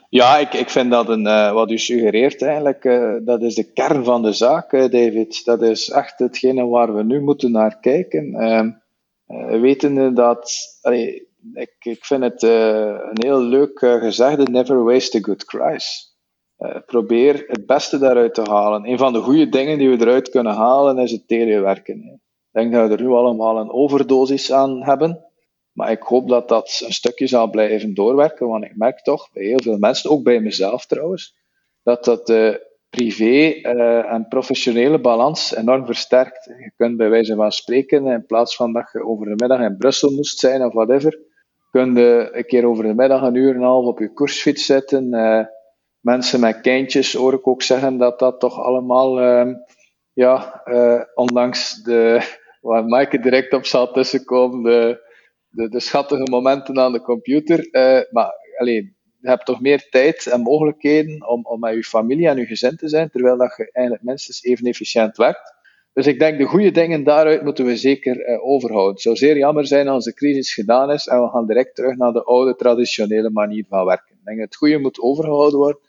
Ja, 0.09 0.37
ik, 0.37 0.53
ik 0.53 0.69
vind 0.69 0.91
dat 0.91 1.09
een, 1.09 1.25
uh, 1.25 1.53
wat 1.53 1.71
u 1.71 1.77
suggereert 1.77 2.41
eigenlijk, 2.41 2.83
dat 3.25 3.41
is 3.41 3.55
de 3.55 3.71
kern 3.73 4.03
van 4.03 4.21
de 4.21 4.33
zaak, 4.33 4.71
David. 4.71 5.45
Dat 5.45 5.61
is 5.61 5.89
echt 5.89 6.19
hetgene 6.19 6.65
waar 6.65 6.95
we 6.95 7.03
nu 7.03 7.21
moeten 7.21 7.51
naar 7.51 7.79
kijken. 7.79 8.33
Ehm, 8.33 8.69
wetende 9.61 10.13
dat, 10.13 10.51
ik, 11.53 11.75
ik 11.79 12.05
vind 12.05 12.23
het 12.23 12.41
een 12.41 13.23
heel 13.23 13.41
leuk 13.41 13.79
gezegde, 13.79 14.51
never 14.51 14.83
waste 14.83 15.17
a 15.17 15.21
good 15.21 15.45
crisis. 15.45 16.15
probeer 16.85 17.43
het 17.47 17.65
beste 17.65 17.97
daaruit 17.97 18.33
te 18.33 18.41
halen. 18.41 18.89
Een 18.89 18.97
van 18.97 19.13
de 19.13 19.19
goede 19.19 19.49
dingen 19.49 19.77
die 19.77 19.89
we 19.89 20.01
eruit 20.01 20.29
kunnen 20.29 20.53
halen 20.53 20.97
is 20.97 21.11
het 21.11 21.27
telewerken. 21.27 21.97
Ik 22.03 22.19
denk 22.51 22.73
dat 22.73 22.87
we 22.87 22.95
er 22.95 23.01
nu 23.01 23.09
allemaal 23.09 23.57
een 23.57 23.71
overdosis 23.71 24.51
aan 24.51 24.83
hebben. 24.83 25.25
Maar 25.71 25.91
ik 25.91 26.01
hoop 26.01 26.29
dat 26.29 26.47
dat 26.47 26.81
een 26.85 26.93
stukje 26.93 27.27
zal 27.27 27.49
blijven 27.49 27.93
doorwerken, 27.93 28.47
want 28.47 28.63
ik 28.63 28.75
merk 28.75 29.01
toch 29.01 29.31
bij 29.31 29.43
heel 29.43 29.61
veel 29.61 29.77
mensen, 29.77 30.09
ook 30.09 30.23
bij 30.23 30.39
mezelf 30.39 30.85
trouwens, 30.85 31.35
dat 31.83 32.03
dat 32.03 32.27
de 32.27 32.65
privé 32.89 33.51
en 34.01 34.27
professionele 34.27 34.99
balans 34.99 35.55
enorm 35.55 35.85
versterkt. 35.85 36.45
Je 36.45 36.71
kunt 36.75 36.97
bij 36.97 37.09
wijze 37.09 37.35
van 37.35 37.51
spreken, 37.51 38.07
in 38.07 38.25
plaats 38.25 38.55
van 38.55 38.73
dat 38.73 38.89
je 38.91 39.05
over 39.05 39.25
de 39.25 39.35
middag 39.35 39.59
in 39.59 39.77
Brussel 39.77 40.11
moest 40.11 40.39
zijn 40.39 40.65
of 40.65 40.73
whatever, 40.73 41.19
kun 41.77 41.95
je 41.95 42.29
een 42.31 42.45
keer 42.45 42.65
over 42.65 42.83
de 42.83 42.93
middag 42.93 43.21
een 43.21 43.35
uur 43.35 43.49
en 43.49 43.55
een 43.55 43.67
half 43.67 43.85
op 43.85 43.99
je 43.99 44.13
koersfiets 44.13 44.65
zitten. 44.65 45.13
Uh, 45.13 45.45
mensen 45.99 46.39
met 46.39 46.61
kindjes 46.61 47.13
hoor 47.13 47.33
ik 47.33 47.47
ook 47.47 47.61
zeggen 47.61 47.97
dat 47.97 48.19
dat 48.19 48.39
toch 48.39 48.59
allemaal, 48.59 49.21
uh, 49.21 49.53
ja, 50.13 50.63
ondanks 51.15 51.83
de, 51.83 52.21
waar 52.61 52.85
Maaike 52.85 53.19
direct 53.19 53.53
op 53.53 53.65
zal 53.65 53.91
tussenkomen, 53.91 54.63
de 54.63 55.05
de, 55.57 55.69
de 55.69 55.79
schattige 55.79 56.31
momenten 56.31 56.79
aan 56.79 56.91
de 56.91 57.01
computer. 57.01 57.67
Uh, 57.71 58.01
maar 58.11 58.31
alleen, 58.57 58.95
je 59.19 59.29
hebt 59.29 59.45
toch 59.45 59.61
meer 59.61 59.89
tijd 59.89 60.27
en 60.27 60.41
mogelijkheden 60.41 61.27
om, 61.27 61.45
om 61.45 61.59
met 61.59 61.73
je 61.73 61.83
familie 61.83 62.27
en 62.27 62.37
je 62.37 62.45
gezin 62.45 62.75
te 62.75 62.87
zijn, 62.87 63.09
terwijl 63.09 63.37
dat 63.37 63.53
je 63.57 63.69
eigenlijk 63.71 64.05
minstens 64.05 64.43
even 64.43 64.65
efficiënt 64.65 65.17
werkt. 65.17 65.55
Dus 65.97 66.07
ik 66.07 66.19
denk, 66.19 66.37
de 66.37 66.45
goede 66.45 66.71
dingen 66.71 67.03
daaruit 67.03 67.43
moeten 67.43 67.65
we 67.65 67.77
zeker 67.77 68.29
uh, 68.29 68.45
overhouden. 68.45 68.93
Het 68.93 69.01
zou 69.01 69.15
zeer 69.15 69.37
jammer 69.37 69.67
zijn 69.67 69.87
als 69.87 70.05
de 70.05 70.13
crisis 70.13 70.53
gedaan 70.53 70.91
is 70.91 71.07
en 71.07 71.21
we 71.21 71.29
gaan 71.29 71.47
direct 71.47 71.75
terug 71.75 71.95
naar 71.95 72.11
de 72.11 72.23
oude 72.23 72.55
traditionele 72.55 73.29
manier 73.29 73.65
van 73.69 73.85
werken. 73.85 74.15
Denk 74.23 74.39
het 74.39 74.55
goede 74.55 74.77
moet 74.77 74.99
overgehouden 74.99 75.59
worden, 75.59 75.81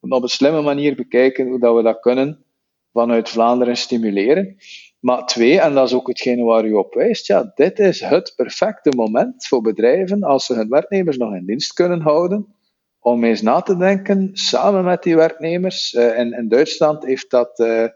om 0.00 0.12
op 0.12 0.22
een 0.22 0.28
slimme 0.28 0.62
manier 0.62 0.94
bekijken 0.94 1.48
hoe 1.48 1.58
dat 1.58 1.76
we 1.76 1.82
dat 1.82 2.00
kunnen 2.00 2.44
vanuit 2.92 3.28
Vlaanderen 3.28 3.76
stimuleren. 3.76 4.56
Maar 5.00 5.26
twee, 5.26 5.60
en 5.60 5.74
dat 5.74 5.86
is 5.86 5.94
ook 5.94 6.08
hetgene 6.08 6.42
waar 6.42 6.64
u 6.64 6.72
op 6.72 6.94
wijst, 6.94 7.26
ja, 7.26 7.52
dit 7.54 7.78
is 7.78 8.00
het 8.00 8.32
perfecte 8.36 8.92
moment 8.96 9.46
voor 9.46 9.60
bedrijven, 9.60 10.22
als 10.22 10.46
ze 10.46 10.54
hun 10.54 10.68
werknemers 10.68 11.16
nog 11.16 11.34
in 11.34 11.46
dienst 11.46 11.72
kunnen 11.72 12.00
houden, 12.00 12.54
om 13.00 13.24
eens 13.24 13.42
na 13.42 13.60
te 13.60 13.76
denken, 13.76 14.30
samen 14.32 14.84
met 14.84 15.02
die 15.02 15.16
werknemers. 15.16 15.92
Uh, 15.92 16.18
in, 16.18 16.32
in, 16.32 16.48
Duitsland 16.48 17.04
heeft 17.04 17.30
dat 17.30 17.58
uh, 17.58 17.86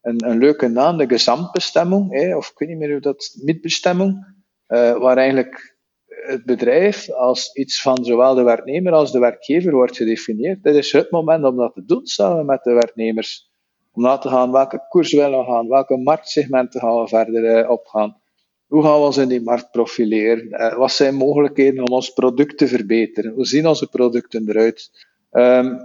een, 0.00 0.28
een, 0.28 0.38
leuke 0.38 0.68
naam, 0.68 0.96
de 0.96 1.08
gezamtbestemming, 1.08 2.12
eh, 2.12 2.36
of 2.36 2.50
ik 2.50 2.58
weet 2.58 2.68
niet 2.68 2.78
meer 2.78 2.90
hoe 2.90 3.00
dat, 3.00 3.38
mietbestemming, 3.42 4.38
uh, 4.68 4.98
waar 4.98 5.16
eigenlijk 5.16 5.78
het 6.06 6.44
bedrijf 6.44 7.10
als 7.10 7.54
iets 7.54 7.82
van 7.82 8.04
zowel 8.04 8.34
de 8.34 8.42
werknemer 8.42 8.92
als 8.92 9.12
de 9.12 9.18
werkgever 9.18 9.72
wordt 9.72 9.96
gedefinieerd. 9.96 10.62
Dit 10.62 10.74
is 10.74 10.92
het 10.92 11.10
moment 11.10 11.44
om 11.44 11.56
dat 11.56 11.74
te 11.74 11.84
doen 11.84 12.06
samen 12.06 12.46
met 12.46 12.62
de 12.62 12.72
werknemers 12.72 13.50
om 13.92 14.02
na 14.02 14.18
te 14.18 14.28
gaan 14.28 14.52
welke 14.52 14.86
koers 14.88 15.12
willen 15.12 15.38
we 15.38 15.44
gaan, 15.44 15.68
welke 15.68 15.96
marktsegmenten 15.96 16.80
gaan 16.80 17.00
we 17.00 17.08
verder 17.08 17.64
uh, 17.64 17.70
opgaan. 17.70 18.20
Hoe 18.66 18.82
gaan 18.82 18.98
we 18.98 19.06
ons 19.06 19.16
in 19.16 19.28
die 19.28 19.42
markt 19.42 19.70
profileren? 19.70 20.46
Uh, 20.48 20.76
wat 20.76 20.92
zijn 20.92 21.14
mogelijkheden 21.14 21.88
om 21.88 21.94
ons 21.94 22.12
product 22.12 22.58
te 22.58 22.68
verbeteren? 22.68 23.32
Hoe 23.32 23.46
zien 23.46 23.66
onze 23.66 23.88
producten 23.88 24.48
eruit? 24.48 25.06
Um, 25.30 25.78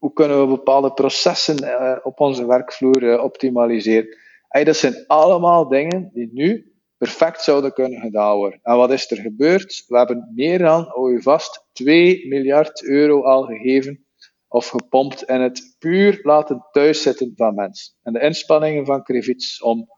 hoe 0.00 0.12
kunnen 0.12 0.40
we 0.40 0.46
bepaalde 0.46 0.92
processen 0.92 1.64
uh, 1.64 1.96
op 2.02 2.20
onze 2.20 2.46
werkvloer 2.46 3.20
optimaliseren? 3.22 4.16
Hey, 4.48 4.64
dat 4.64 4.76
zijn 4.76 5.04
allemaal 5.06 5.68
dingen 5.68 6.10
die 6.12 6.30
nu 6.32 6.72
perfect 6.96 7.42
zouden 7.42 7.72
kunnen 7.72 8.00
gedaan 8.00 8.36
worden. 8.36 8.60
En 8.62 8.76
wat 8.76 8.90
is 8.90 9.10
er 9.10 9.16
gebeurd? 9.16 9.84
We 9.86 9.96
hebben 9.96 10.32
meer 10.34 10.58
dan, 10.58 10.84
hou 10.84 11.12
je 11.12 11.22
vast, 11.22 11.66
2 11.72 12.28
miljard 12.28 12.82
euro 12.84 13.22
al 13.22 13.42
gegeven 13.42 14.06
of 14.48 14.68
gepompt 14.68 15.22
in 15.22 15.40
het 15.40 15.76
puur 15.78 16.20
laten 16.22 16.66
thuiszitten 16.70 17.32
van 17.36 17.54
mensen. 17.54 17.94
En 18.02 18.12
de 18.12 18.20
inspanningen 18.20 18.86
van 18.86 19.02
Krivits 19.02 19.62
om 19.62 19.88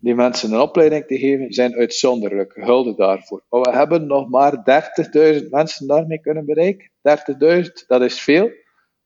die 0.00 0.14
mensen 0.14 0.52
een 0.52 0.60
opleiding 0.60 1.06
te 1.06 1.18
geven, 1.18 1.52
zijn 1.52 1.74
uitzonderlijk. 1.74 2.54
Hulde 2.54 2.94
daarvoor. 2.94 3.44
Maar 3.48 3.60
we 3.60 3.70
hebben 3.70 4.06
nog 4.06 4.28
maar 4.28 4.52
30.000 5.40 5.48
mensen 5.50 5.86
daarmee 5.86 6.20
kunnen 6.20 6.46
bereiken. 6.46 6.90
30.000, 7.64 7.86
dat 7.86 8.02
is 8.02 8.20
veel. 8.20 8.50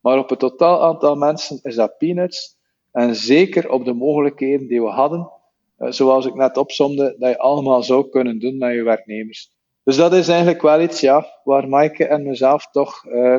Maar 0.04 0.18
op 0.18 0.28
het 0.28 0.38
totaal 0.38 0.82
aantal 0.82 1.14
mensen 1.14 1.58
is 1.62 1.74
dat 1.74 1.98
peanuts. 1.98 2.56
En 2.92 3.14
zeker 3.14 3.70
op 3.70 3.84
de 3.84 3.92
mogelijkheden 3.92 4.66
die 4.66 4.82
we 4.82 4.88
hadden, 4.88 5.30
eh, 5.76 5.90
zoals 5.90 6.26
ik 6.26 6.34
net 6.34 6.56
opzomde, 6.56 7.16
dat 7.18 7.30
je 7.30 7.38
allemaal 7.38 7.82
zou 7.82 8.08
kunnen 8.08 8.38
doen 8.38 8.58
met 8.58 8.74
je 8.74 8.82
werknemers. 8.82 9.50
Dus 9.84 9.96
dat 9.96 10.12
is 10.12 10.28
eigenlijk 10.28 10.62
wel 10.62 10.80
iets 10.80 11.00
ja, 11.00 11.26
waar 11.44 11.68
Maaike 11.68 12.06
en 12.06 12.22
mezelf 12.22 12.70
toch 12.70 13.04
uh, 13.04 13.36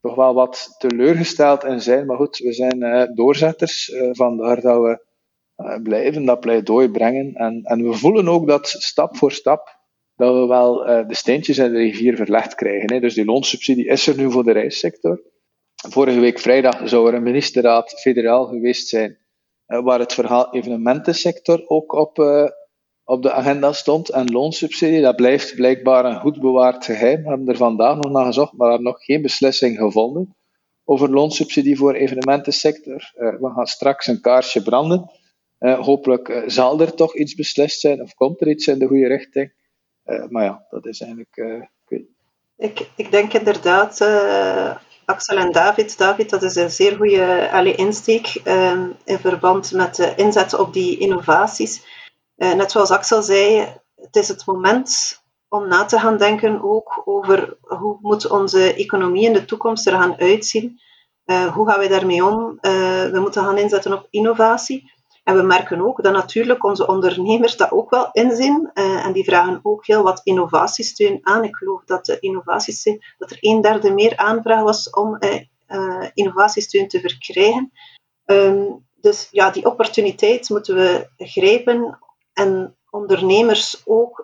toch 0.00 0.14
wel 0.14 0.34
wat 0.34 0.74
teleurgesteld 0.78 1.64
in 1.64 1.80
zijn. 1.80 2.06
Maar 2.06 2.16
goed, 2.16 2.38
we 2.38 2.52
zijn 2.52 2.82
uh, 2.82 3.02
doorzetters, 3.14 3.88
uh, 3.88 4.08
vandaar 4.12 4.60
dat 4.60 4.82
we 4.82 5.04
uh, 5.56 5.82
blijven 5.82 6.24
dat 6.24 6.40
pleidooi 6.40 6.88
brengen. 6.88 7.34
En, 7.34 7.60
en 7.62 7.88
we 7.88 7.92
voelen 7.92 8.28
ook 8.28 8.48
dat 8.48 8.68
stap 8.68 9.16
voor 9.16 9.32
stap 9.32 9.78
dat 10.16 10.34
we 10.34 10.46
wel 10.46 10.76
de 11.06 11.14
steentjes 11.14 11.58
in 11.58 11.72
de 11.72 11.78
rivier 11.78 12.16
verlegd 12.16 12.54
krijgen. 12.54 12.92
Hè. 12.92 13.00
Dus 13.00 13.14
die 13.14 13.24
loonsubsidie 13.24 13.86
is 13.86 14.06
er 14.06 14.16
nu 14.16 14.30
voor 14.30 14.44
de 14.44 14.52
reissector. 14.52 15.20
Vorige 15.88 16.20
week 16.20 16.38
vrijdag 16.38 16.88
zou 16.88 17.08
er 17.08 17.14
een 17.14 17.22
ministerraad 17.22 17.90
federaal 18.00 18.46
geweest 18.46 18.88
zijn, 18.88 19.18
waar 19.66 19.98
het 19.98 20.12
verhaal 20.12 20.54
evenementensector 20.54 21.64
ook 21.66 21.92
op 21.92 22.18
op 23.06 23.22
de 23.22 23.32
agenda 23.32 23.72
stond. 23.72 24.08
En 24.08 24.30
loonsubsidie, 24.30 25.00
dat 25.00 25.16
blijft 25.16 25.54
blijkbaar 25.54 26.04
een 26.04 26.20
goed 26.20 26.40
bewaard 26.40 26.84
geheim. 26.84 27.22
We 27.22 27.28
hebben 27.28 27.48
er 27.48 27.56
vandaag 27.56 27.96
nog 27.96 28.12
naar 28.12 28.24
gezocht, 28.24 28.52
maar 28.52 28.68
hebben 28.68 28.86
nog 28.86 29.04
geen 29.04 29.22
beslissing 29.22 29.78
gevonden 29.78 30.36
over 30.84 31.10
loonsubsidie 31.10 31.76
voor 31.76 31.94
evenementensector. 31.94 33.12
Uh, 33.16 33.40
we 33.40 33.50
gaan 33.54 33.66
straks 33.66 34.06
een 34.06 34.20
kaarsje 34.20 34.62
branden. 34.62 35.10
Hopelijk 35.58 36.42
zal 36.46 36.80
er 36.80 36.94
toch 36.94 37.16
iets 37.16 37.34
beslist 37.34 37.80
zijn, 37.80 38.02
of 38.02 38.14
komt 38.14 38.40
er 38.40 38.48
iets 38.48 38.66
in 38.66 38.78
de 38.78 38.86
goede 38.86 39.06
richting. 39.06 39.52
maar 40.28 40.44
ja, 40.44 40.66
dat 40.70 40.86
is 40.86 41.00
eigenlijk. 41.00 41.66
ik, 42.56 42.88
ik 42.96 43.10
denk 43.10 43.32
inderdaad, 43.32 44.00
Axel 45.06 45.36
en 45.36 45.52
David. 45.52 45.98
David, 45.98 46.30
dat 46.30 46.42
is 46.42 46.54
een 46.54 46.70
zeer 46.70 46.96
goede 46.96 47.50
allee, 47.52 47.74
insteek 47.74 48.34
in 49.04 49.18
verband 49.18 49.72
met 49.72 49.94
de 49.94 50.14
inzet 50.14 50.54
op 50.54 50.72
die 50.72 50.98
innovaties. 50.98 51.84
Uh, 52.36 52.52
net 52.52 52.70
zoals 52.70 52.90
Axel 52.90 53.22
zei, 53.22 53.66
het 53.96 54.16
is 54.16 54.28
het 54.28 54.46
moment 54.46 55.20
om 55.48 55.68
na 55.68 55.84
te 55.84 55.98
gaan 55.98 56.16
denken 56.16 56.62
ook 56.62 57.02
over 57.04 57.56
hoe 57.60 57.98
moet 58.00 58.30
onze 58.30 58.74
economie 58.74 59.26
in 59.26 59.32
de 59.32 59.44
toekomst 59.44 59.86
er 59.86 59.92
gaan 59.92 60.16
uitzien. 60.16 60.80
Uh, 61.26 61.54
hoe 61.54 61.68
gaan 61.68 61.80
we 61.80 61.88
daarmee 61.88 62.24
om? 62.24 62.58
Uh, 62.60 62.70
we 63.10 63.18
moeten 63.20 63.44
gaan 63.44 63.58
inzetten 63.58 63.92
op 63.92 64.06
innovatie. 64.10 64.92
En 65.26 65.36
we 65.36 65.42
merken 65.42 65.80
ook 65.80 66.02
dat 66.02 66.12
natuurlijk 66.12 66.64
onze 66.64 66.86
ondernemers 66.86 67.56
dat 67.56 67.70
ook 67.70 67.90
wel 67.90 68.08
inzien. 68.12 68.70
en 68.74 69.12
die 69.12 69.24
vragen 69.24 69.60
ook 69.62 69.86
heel 69.86 70.02
wat 70.02 70.20
innovatiesteun 70.22 71.18
aan. 71.22 71.44
Ik 71.44 71.56
geloof 71.56 71.84
dat 71.84 72.04
de 72.04 72.18
innovatiesteun, 72.20 73.02
dat 73.18 73.30
er 73.30 73.36
een 73.40 73.60
derde 73.60 73.92
meer 73.92 74.16
aanvraag 74.16 74.62
was 74.62 74.90
om 74.90 75.18
innovatiesteun 76.14 76.88
te 76.88 77.00
verkrijgen. 77.00 77.72
Um, 78.24 78.86
dus 78.94 79.28
ja, 79.30 79.50
die 79.50 79.66
opportuniteit 79.66 80.48
moeten 80.48 80.74
we 80.74 81.08
grijpen 81.16 81.98
en 82.32 82.76
ondernemers 82.90 83.82
ook 83.84 84.22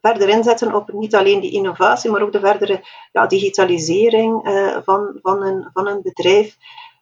verder 0.00 0.28
inzetten 0.28 0.74
op 0.74 0.92
niet 0.92 1.14
alleen 1.14 1.40
die 1.40 1.52
innovatie, 1.52 2.10
maar 2.10 2.22
ook 2.22 2.32
de 2.32 2.40
verdere 2.40 2.84
ja, 3.12 3.26
digitalisering 3.26 4.40
van, 4.84 5.18
van, 5.22 5.42
een, 5.42 5.70
van 5.72 5.86
een 5.86 6.02
bedrijf. 6.02 6.56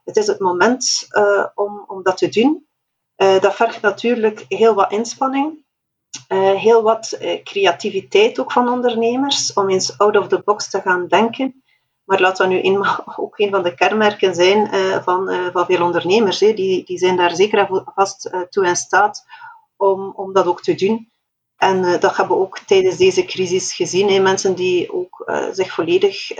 Het 0.04 0.16
is 0.16 0.26
het 0.26 0.38
moment 0.38 1.08
om, 1.54 1.84
om 1.86 2.02
dat 2.02 2.16
te 2.16 2.28
doen. 2.28 2.66
Dat 3.16 3.54
vergt 3.54 3.80
natuurlijk 3.80 4.44
heel 4.48 4.74
wat 4.74 4.92
inspanning, 4.92 5.64
heel 6.56 6.82
wat 6.82 7.18
creativiteit 7.44 8.38
ook 8.38 8.52
van 8.52 8.68
ondernemers, 8.68 9.52
om 9.52 9.70
eens 9.70 9.98
out 9.98 10.16
of 10.16 10.28
the 10.28 10.42
box 10.44 10.70
te 10.70 10.80
gaan 10.80 11.06
denken. 11.08 11.62
Maar 12.04 12.20
laat 12.20 12.36
dat 12.36 12.48
nu 12.48 12.60
eenmaal 12.60 13.04
ook 13.16 13.38
een 13.38 13.50
van 13.50 13.62
de 13.62 13.74
kenmerken 13.74 14.34
zijn 14.34 14.68
van, 15.02 15.50
van 15.52 15.66
veel 15.66 15.82
ondernemers. 15.82 16.40
Hè. 16.40 16.52
Die, 16.54 16.84
die 16.84 16.98
zijn 16.98 17.16
daar 17.16 17.34
zeker 17.34 17.84
vast 17.94 18.30
toe 18.50 18.66
in 18.66 18.76
staat 18.76 19.24
om, 19.76 20.12
om 20.16 20.32
dat 20.32 20.46
ook 20.46 20.62
te 20.62 20.74
doen. 20.74 21.08
En 21.56 21.82
dat 21.82 22.16
hebben 22.16 22.36
we 22.36 22.42
ook 22.42 22.58
tijdens 22.58 22.96
deze 22.96 23.24
crisis 23.24 23.74
gezien. 23.74 24.08
Hè. 24.08 24.18
Mensen 24.18 24.54
die 24.54 24.92
ook 24.92 25.32
zich 25.52 25.72
volledig 25.72 26.30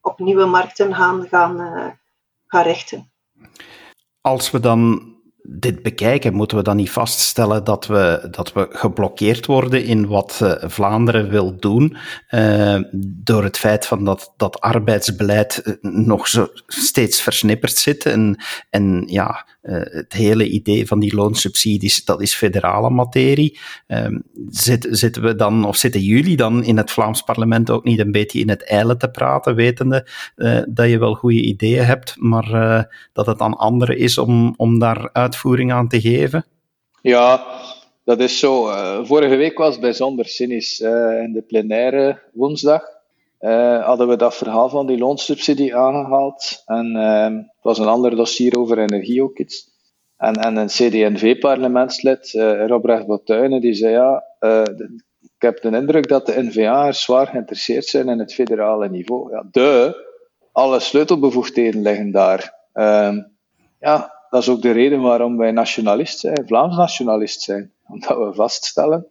op 0.00 0.18
nieuwe 0.18 0.44
markten 0.44 0.94
gaan, 0.94 1.28
gaan, 1.28 1.58
gaan 2.46 2.62
richten. 2.62 3.10
Als 4.20 4.50
we 4.50 4.60
dan 4.60 5.09
dit 5.52 5.82
bekijken, 5.82 6.34
moeten 6.34 6.56
we 6.56 6.62
dan 6.62 6.76
niet 6.76 6.90
vaststellen 6.90 7.64
dat 7.64 7.86
we, 7.86 8.28
dat 8.30 8.52
we 8.52 8.66
geblokkeerd 8.70 9.46
worden 9.46 9.84
in 9.84 10.06
wat 10.06 10.40
uh, 10.42 10.54
Vlaanderen 10.60 11.28
wil 11.28 11.56
doen, 11.56 11.96
uh, 12.30 12.80
door 13.00 13.44
het 13.44 13.58
feit 13.58 13.86
van 13.86 14.04
dat 14.04 14.32
dat 14.36 14.60
arbeidsbeleid 14.60 15.78
nog 15.80 16.28
zo 16.28 16.48
steeds 16.66 17.20
versnipperd 17.20 17.76
zit 17.76 18.06
en, 18.06 18.42
en 18.70 19.02
ja, 19.06 19.46
uh, 19.62 19.80
het 19.84 20.12
hele 20.12 20.48
idee 20.48 20.86
van 20.86 21.00
die 21.00 21.14
loonsubsidies, 21.14 22.04
dat 22.04 22.22
is 22.22 22.34
federale 22.34 22.90
materie. 22.90 23.58
Uh, 23.88 24.06
zit, 24.50 24.86
zitten 24.90 25.22
we 25.22 25.34
dan, 25.34 25.64
of 25.64 25.76
zitten 25.76 26.00
jullie 26.00 26.36
dan 26.36 26.64
in 26.64 26.76
het 26.76 26.90
Vlaams 26.90 27.22
parlement 27.22 27.70
ook 27.70 27.84
niet 27.84 27.98
een 27.98 28.12
beetje 28.12 28.38
in 28.38 28.48
het 28.48 28.64
eilen 28.64 28.98
te 28.98 29.10
praten, 29.10 29.54
wetende 29.54 30.06
uh, 30.36 30.62
dat 30.68 30.88
je 30.88 30.98
wel 30.98 31.14
goede 31.14 31.40
ideeën 31.40 31.84
hebt, 31.84 32.16
maar 32.18 32.50
uh, 32.52 32.82
dat 33.12 33.26
het 33.26 33.40
aan 33.40 33.56
anderen 33.56 33.98
is 33.98 34.18
om, 34.18 34.54
om 34.56 34.78
daar 34.78 35.12
uitvoering 35.12 35.72
aan 35.72 35.88
te 35.88 36.00
geven? 36.00 36.44
Ja, 37.02 37.46
dat 38.04 38.20
is 38.20 38.38
zo. 38.38 38.70
vorige 39.04 39.36
week 39.36 39.58
was 39.58 39.72
het 39.72 39.80
bijzonder 39.80 40.26
cynisch. 40.26 40.80
in 40.80 41.32
de 41.32 41.44
plenaire 41.46 42.22
woensdag 42.32 42.99
uh, 43.40 43.84
hadden 43.84 44.08
we 44.08 44.16
dat 44.16 44.34
verhaal 44.34 44.68
van 44.68 44.86
die 44.86 44.98
loonsubsidie 44.98 45.76
aangehaald. 45.76 46.62
En 46.66 46.96
uh, 46.96 47.24
het 47.24 47.62
was 47.62 47.78
een 47.78 47.86
ander 47.86 48.16
dossier 48.16 48.58
over 48.58 48.78
energie 48.78 49.22
ook 49.22 49.38
iets. 49.38 49.68
En, 50.16 50.34
en 50.34 50.56
een 50.56 50.66
CD&V-parlementslid, 50.66 52.32
uh, 52.32 52.66
Robrecht 52.66 53.06
Botuinen, 53.06 53.60
die 53.60 53.74
zei 53.74 53.92
ja, 53.92 54.24
ik 55.40 55.42
heb 55.46 55.62
de 55.62 55.76
indruk 55.76 56.08
dat 56.08 56.26
de 56.26 56.42
NVA'ers 56.42 57.02
zwaar 57.02 57.26
geïnteresseerd 57.26 57.84
zijn 57.84 58.08
in 58.08 58.18
het 58.18 58.34
federale 58.34 58.88
niveau. 58.88 59.32
Ja, 59.32 59.44
de, 59.50 59.94
alle 60.52 60.80
sleutelbevoegdheden 60.80 61.82
liggen 61.82 62.10
daar. 62.10 62.54
Ehm, 62.72 63.22
ja, 63.78 64.12
dat 64.30 64.42
is 64.42 64.48
ook 64.48 64.62
de 64.62 64.70
reden 64.70 65.00
waarom 65.00 65.36
wij 65.36 65.50
nationalist 65.50 66.18
zijn, 66.18 66.46
Vlaams 66.46 66.76
nationalist 66.76 67.40
zijn. 67.40 67.72
Omdat 67.88 68.18
we 68.18 68.34
vaststellen 68.34 69.06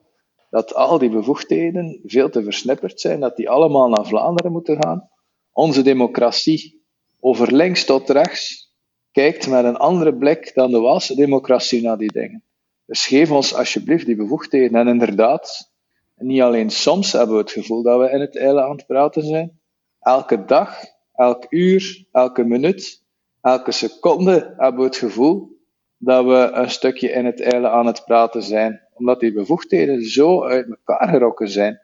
dat 0.50 0.74
al 0.74 0.98
die 0.98 1.10
bevoegdheden 1.10 2.00
veel 2.06 2.30
te 2.30 2.44
versnipperd 2.44 3.00
zijn, 3.00 3.20
dat 3.20 3.36
die 3.36 3.50
allemaal 3.50 3.90
naar 3.90 4.06
Vlaanderen 4.06 4.52
moeten 4.52 4.84
gaan. 4.84 5.10
Onze 5.52 5.82
democratie, 5.82 6.84
over 7.20 7.54
links 7.54 7.86
tot 7.86 8.10
rechts, 8.10 8.74
kijkt 9.12 9.48
met 9.48 9.66
een 9.66 9.78
andere 9.78 10.16
blik 10.16 10.52
dan 10.54 10.72
de 10.72 10.80
Waalse 10.80 11.16
democratie 11.16 11.82
naar 11.82 11.98
die 11.98 12.12
dingen. 12.12 12.44
Dus 12.86 13.08
geef 13.08 13.32
ons 13.32 13.54
alsjeblieft 13.56 14.06
die 14.06 14.16
bevoegdheden. 14.16 14.80
En 14.80 14.88
inderdaad, 14.88 15.72
niet 16.16 16.42
alleen 16.42 16.70
soms 16.70 17.12
hebben 17.12 17.36
we 17.36 17.42
het 17.42 17.52
gevoel 17.52 17.84
dat 17.84 18.00
we 18.00 18.10
in 18.10 18.20
het 18.20 18.38
eilen 18.38 18.64
aan 18.64 18.76
het 18.76 18.86
praten 18.86 19.24
zijn. 19.24 19.60
Elke 20.00 20.46
dag, 20.46 20.80
elk 21.14 21.46
uur, 21.50 22.06
elke 22.12 22.44
minuut, 22.44 23.04
elke 23.42 23.72
seconde 23.72 24.54
hebben 24.58 24.80
we 24.80 24.88
het 24.88 24.98
gevoel 24.98 25.59
dat 26.00 26.26
we 26.26 26.50
een 26.54 26.70
stukje 26.70 27.12
in 27.12 27.26
het 27.26 27.42
eilen 27.42 27.72
aan 27.72 27.86
het 27.86 28.04
praten 28.06 28.44
zijn 28.44 28.88
omdat 29.00 29.20
die 29.20 29.34
bevoegdheden 29.34 30.04
zo 30.04 30.44
uit 30.44 30.68
elkaar 30.70 31.10
gerokken 31.10 31.50
zijn. 31.50 31.82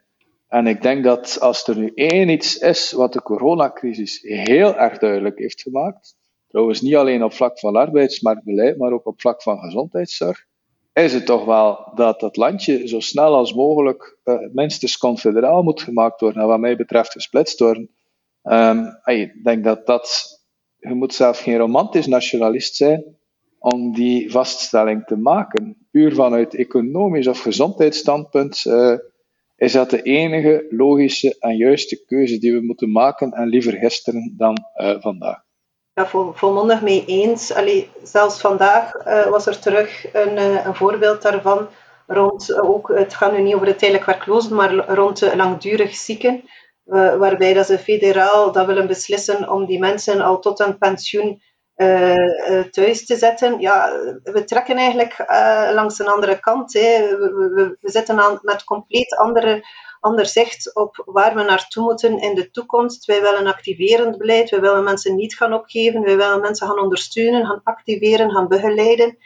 En 0.48 0.66
ik 0.66 0.82
denk 0.82 1.04
dat 1.04 1.40
als 1.40 1.68
er 1.68 1.76
nu 1.76 1.92
één 1.94 2.28
iets 2.28 2.56
is 2.56 2.92
wat 2.92 3.12
de 3.12 3.22
coronacrisis 3.22 4.20
heel 4.22 4.76
erg 4.76 4.98
duidelijk 4.98 5.38
heeft 5.38 5.62
gemaakt, 5.62 6.16
trouwens 6.48 6.80
niet 6.80 6.96
alleen 6.96 7.24
op 7.24 7.32
vlak 7.32 7.58
van 7.58 7.76
arbeidsmarktbeleid, 7.76 8.78
maar 8.78 8.92
ook 8.92 9.06
op 9.06 9.20
vlak 9.20 9.42
van 9.42 9.58
gezondheidszorg, 9.58 10.44
is 10.92 11.12
het 11.12 11.26
toch 11.26 11.44
wel 11.44 11.92
dat 11.94 12.20
dat 12.20 12.36
landje 12.36 12.88
zo 12.88 13.00
snel 13.00 13.34
als 13.34 13.54
mogelijk 13.54 14.18
uh, 14.24 14.38
minstens 14.52 14.98
confederaal 14.98 15.62
moet 15.62 15.82
gemaakt 15.82 16.20
worden, 16.20 16.42
en 16.42 16.48
wat 16.48 16.60
mij 16.60 16.76
betreft 16.76 17.12
gesplitst 17.12 17.58
worden. 17.58 17.90
Um, 18.42 19.00
ik 19.04 19.44
denk 19.44 19.64
dat 19.64 19.86
dat, 19.86 20.36
je 20.78 20.94
moet 20.94 21.14
zelf 21.14 21.40
geen 21.40 21.58
romantisch 21.58 22.06
nationalist 22.06 22.76
zijn, 22.76 23.16
om 23.74 23.92
die 23.92 24.30
vaststelling 24.30 25.04
te 25.06 25.16
maken. 25.16 25.76
Puur 25.90 26.14
vanuit 26.14 26.54
economisch 26.54 27.26
of 27.26 27.40
gezondheidsstandpunt 27.40 28.64
uh, 28.64 28.98
is 29.56 29.72
dat 29.72 29.90
de 29.90 30.02
enige 30.02 30.66
logische 30.70 31.36
en 31.38 31.56
juiste 31.56 32.04
keuze 32.04 32.38
die 32.38 32.52
we 32.52 32.60
moeten 32.60 32.92
maken 32.92 33.32
en 33.32 33.48
liever 33.48 33.72
gisteren 33.72 34.34
dan 34.36 34.56
uh, 34.76 34.96
vandaag. 34.98 35.42
Ja, 35.92 36.06
vol, 36.06 36.32
volmondig 36.32 36.82
mee 36.82 37.04
eens. 37.06 37.52
Allee, 37.54 37.88
zelfs 38.02 38.40
vandaag 38.40 38.94
uh, 38.94 39.26
was 39.26 39.46
er 39.46 39.58
terug 39.58 40.14
een, 40.14 40.66
een 40.66 40.74
voorbeeld 40.74 41.22
daarvan 41.22 41.68
rond 42.06 42.60
ook, 42.60 42.88
het 42.88 43.14
gaat 43.14 43.32
nu 43.32 43.42
niet 43.42 43.54
over 43.54 43.66
de 43.66 43.74
tijdelijk 43.76 44.06
werklozen, 44.06 44.54
maar 44.54 44.94
rond 44.94 45.18
de 45.18 45.36
langdurig 45.36 45.94
zieken, 45.94 46.42
waarbij 47.18 47.54
dat 47.54 47.66
ze 47.66 47.78
federaal 47.78 48.52
dat 48.52 48.66
willen 48.66 48.86
beslissen 48.86 49.50
om 49.50 49.66
die 49.66 49.78
mensen 49.78 50.20
al 50.20 50.38
tot 50.38 50.60
een 50.60 50.78
pensioen 50.78 51.42
uh, 51.76 52.62
thuis 52.62 53.06
te 53.06 53.16
zetten. 53.16 53.60
Ja, 53.60 53.90
we 54.22 54.44
trekken 54.44 54.76
eigenlijk 54.76 55.24
uh, 55.30 55.70
langs 55.74 55.98
een 55.98 56.08
andere 56.08 56.40
kant. 56.40 56.72
Hè. 56.72 57.16
We, 57.18 57.50
we, 57.54 57.76
we 57.80 57.90
zitten 57.90 58.20
aan, 58.20 58.38
met 58.42 58.64
compleet 58.64 59.16
andere, 59.16 59.66
ander 60.00 60.26
zicht 60.26 60.74
op 60.74 61.02
waar 61.04 61.34
we 61.34 61.42
naartoe 61.42 61.84
moeten 61.84 62.18
in 62.18 62.34
de 62.34 62.50
toekomst. 62.50 63.04
Wij 63.04 63.20
willen 63.20 63.46
activerend 63.46 64.18
beleid, 64.18 64.50
we 64.50 64.60
willen 64.60 64.84
mensen 64.84 65.14
niet 65.14 65.36
gaan 65.36 65.52
opgeven, 65.52 66.00
we 66.00 66.16
willen 66.16 66.40
mensen 66.40 66.66
gaan 66.66 66.80
ondersteunen, 66.80 67.46
gaan 67.46 67.60
activeren, 67.64 68.30
gaan 68.30 68.48
begeleiden. 68.48 69.18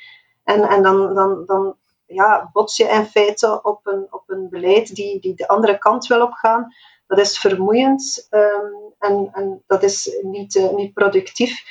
En, 0.44 0.62
en 0.62 0.82
dan, 0.82 1.14
dan, 1.14 1.42
dan 1.46 1.76
ja, 2.06 2.50
bots 2.52 2.76
je 2.76 2.84
in 2.84 3.06
feite 3.06 3.62
op 3.62 3.86
een, 3.86 4.06
op 4.10 4.22
een 4.26 4.48
beleid 4.48 4.94
die, 4.94 5.20
die 5.20 5.34
de 5.34 5.48
andere 5.48 5.78
kant 5.78 6.06
wil 6.06 6.22
opgaan. 6.22 6.74
Dat 7.06 7.18
is 7.18 7.38
vermoeiend 7.38 8.26
um, 8.30 8.94
en, 8.98 9.30
en 9.32 9.62
dat 9.66 9.82
is 9.82 10.18
niet, 10.22 10.70
niet 10.76 10.94
productief. 10.94 11.62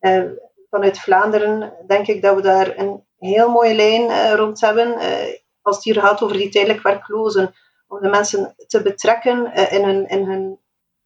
Uh, 0.00 0.24
vanuit 0.70 0.98
Vlaanderen 0.98 1.72
denk 1.86 2.06
ik 2.06 2.22
dat 2.22 2.34
we 2.34 2.42
daar 2.42 2.78
een 2.78 3.04
heel 3.18 3.50
mooie 3.50 3.74
lijn 3.74 4.02
uh, 4.02 4.34
rond 4.34 4.60
hebben. 4.60 4.88
Uh, 4.88 5.34
als 5.62 5.76
het 5.76 5.84
hier 5.84 6.00
gaat 6.00 6.22
over 6.22 6.36
die 6.36 6.48
tijdelijk 6.48 6.82
werklozen, 6.82 7.54
om 7.88 8.00
de 8.00 8.08
mensen 8.08 8.54
te 8.66 8.82
betrekken 8.82 9.52
in 9.70 9.84
hun, 9.84 10.08
in 10.08 10.24
hun, 10.24 10.58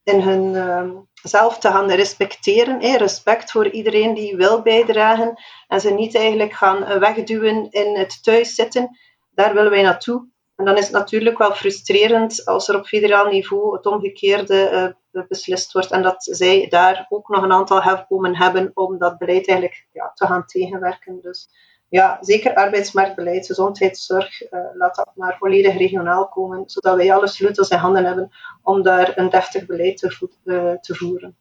in 0.02 0.20
hun 0.20 0.56
ehm, 0.56 0.90
zelf 1.22 1.58
te 1.58 1.68
gaan 1.68 1.90
respecteren. 1.90 2.96
respect 2.96 3.50
voor 3.50 3.68
iedereen 3.68 4.14
die 4.14 4.36
wil 4.36 4.62
bijdragen 4.62 5.42
en 5.68 5.80
ze 5.80 5.90
niet 5.90 6.14
eigenlijk 6.14 6.52
gaan 6.52 6.98
wegduwen 6.98 7.70
in 7.70 7.96
het 7.96 8.22
thuiszitten. 8.22 8.98
Daar 9.30 9.54
willen 9.54 9.70
wij 9.70 9.82
naartoe. 9.82 10.31
En 10.62 10.68
dan 10.68 10.76
is 10.76 10.84
het 10.84 10.92
natuurlijk 10.92 11.38
wel 11.38 11.54
frustrerend 11.54 12.44
als 12.46 12.68
er 12.68 12.76
op 12.76 12.86
federaal 12.86 13.26
niveau 13.26 13.76
het 13.76 13.86
omgekeerde 13.86 14.94
uh, 15.12 15.22
beslist 15.28 15.72
wordt 15.72 15.90
en 15.90 16.02
dat 16.02 16.24
zij 16.30 16.66
daar 16.68 17.06
ook 17.08 17.28
nog 17.28 17.42
een 17.42 17.52
aantal 17.52 17.82
hefbomen 17.82 18.36
hebben 18.36 18.70
om 18.74 18.98
dat 18.98 19.18
beleid 19.18 19.48
eigenlijk 19.48 19.86
ja, 19.92 20.12
te 20.14 20.26
gaan 20.26 20.46
tegenwerken. 20.46 21.18
Dus 21.22 21.48
ja, 21.88 22.18
zeker 22.20 22.54
arbeidsmarktbeleid, 22.54 23.46
gezondheidszorg, 23.46 24.42
uh, 24.42 24.60
laat 24.74 24.94
dat 24.94 25.10
maar 25.14 25.36
volledig 25.38 25.76
regionaal 25.76 26.28
komen, 26.28 26.62
zodat 26.66 26.96
wij 26.96 27.14
alle 27.14 27.28
sleutels 27.28 27.68
in 27.68 27.78
handen 27.78 28.04
hebben 28.04 28.30
om 28.62 28.82
daar 28.82 29.12
een 29.18 29.30
deftig 29.30 29.66
beleid 29.66 29.96
te, 29.96 30.28
uh, 30.44 30.72
te 30.72 30.94
voeren. 30.94 31.36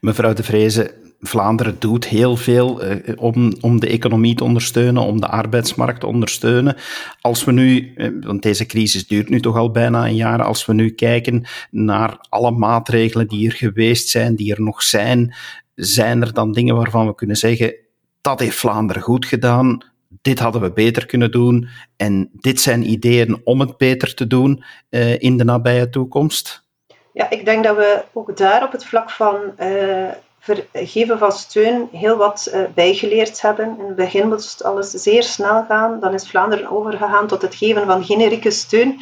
Mevrouw 0.00 0.32
de 0.32 0.42
Vreese, 0.42 0.94
Vlaanderen 1.20 1.76
doet 1.78 2.06
heel 2.06 2.36
veel 2.36 2.84
uh, 2.84 2.96
om, 3.16 3.52
om 3.60 3.80
de 3.80 3.88
economie 3.88 4.34
te 4.34 4.44
ondersteunen, 4.44 5.02
om 5.02 5.20
de 5.20 5.28
arbeidsmarkt 5.28 6.00
te 6.00 6.06
ondersteunen. 6.06 6.76
Als 7.20 7.44
we 7.44 7.52
nu, 7.52 7.92
uh, 7.96 8.24
want 8.24 8.42
deze 8.42 8.66
crisis 8.66 9.06
duurt 9.06 9.28
nu 9.28 9.40
toch 9.40 9.56
al 9.56 9.70
bijna 9.70 10.06
een 10.06 10.14
jaar, 10.14 10.42
als 10.42 10.66
we 10.66 10.74
nu 10.74 10.90
kijken 10.90 11.46
naar 11.70 12.16
alle 12.28 12.50
maatregelen 12.50 13.28
die 13.28 13.48
er 13.48 13.54
geweest 13.54 14.08
zijn, 14.08 14.36
die 14.36 14.54
er 14.54 14.62
nog 14.62 14.82
zijn, 14.82 15.34
zijn 15.74 16.22
er 16.22 16.32
dan 16.32 16.52
dingen 16.52 16.76
waarvan 16.76 17.06
we 17.06 17.14
kunnen 17.14 17.36
zeggen, 17.36 17.74
dat 18.20 18.40
heeft 18.40 18.56
Vlaanderen 18.56 19.02
goed 19.02 19.26
gedaan, 19.26 19.84
dit 20.22 20.38
hadden 20.38 20.60
we 20.60 20.72
beter 20.72 21.06
kunnen 21.06 21.30
doen 21.30 21.68
en 21.96 22.30
dit 22.32 22.60
zijn 22.60 22.90
ideeën 22.90 23.40
om 23.44 23.60
het 23.60 23.76
beter 23.76 24.14
te 24.14 24.26
doen 24.26 24.64
uh, 24.90 25.18
in 25.18 25.36
de 25.36 25.44
nabije 25.44 25.90
toekomst? 25.90 26.66
Ja, 27.12 27.30
ik 27.30 27.44
denk 27.44 27.64
dat 27.64 27.76
we 27.76 28.02
ook 28.12 28.36
daar 28.36 28.64
op 28.64 28.72
het 28.72 28.84
vlak 28.84 29.10
van 29.10 29.36
geven 30.72 31.18
van 31.18 31.32
steun 31.32 31.88
heel 31.92 32.16
wat 32.16 32.50
uh, 32.54 32.64
bijgeleerd 32.74 33.40
hebben. 33.40 33.76
In 33.78 33.86
het 33.86 33.96
begin 33.96 34.28
moest 34.28 34.64
alles 34.64 34.90
zeer 34.90 35.22
snel 35.22 35.64
gaan. 35.64 36.00
Dan 36.00 36.14
is 36.14 36.28
Vlaanderen 36.28 36.70
overgegaan 36.70 37.26
tot 37.26 37.42
het 37.42 37.54
geven 37.54 37.86
van 37.86 38.04
generieke 38.04 38.50
steun 38.50 39.00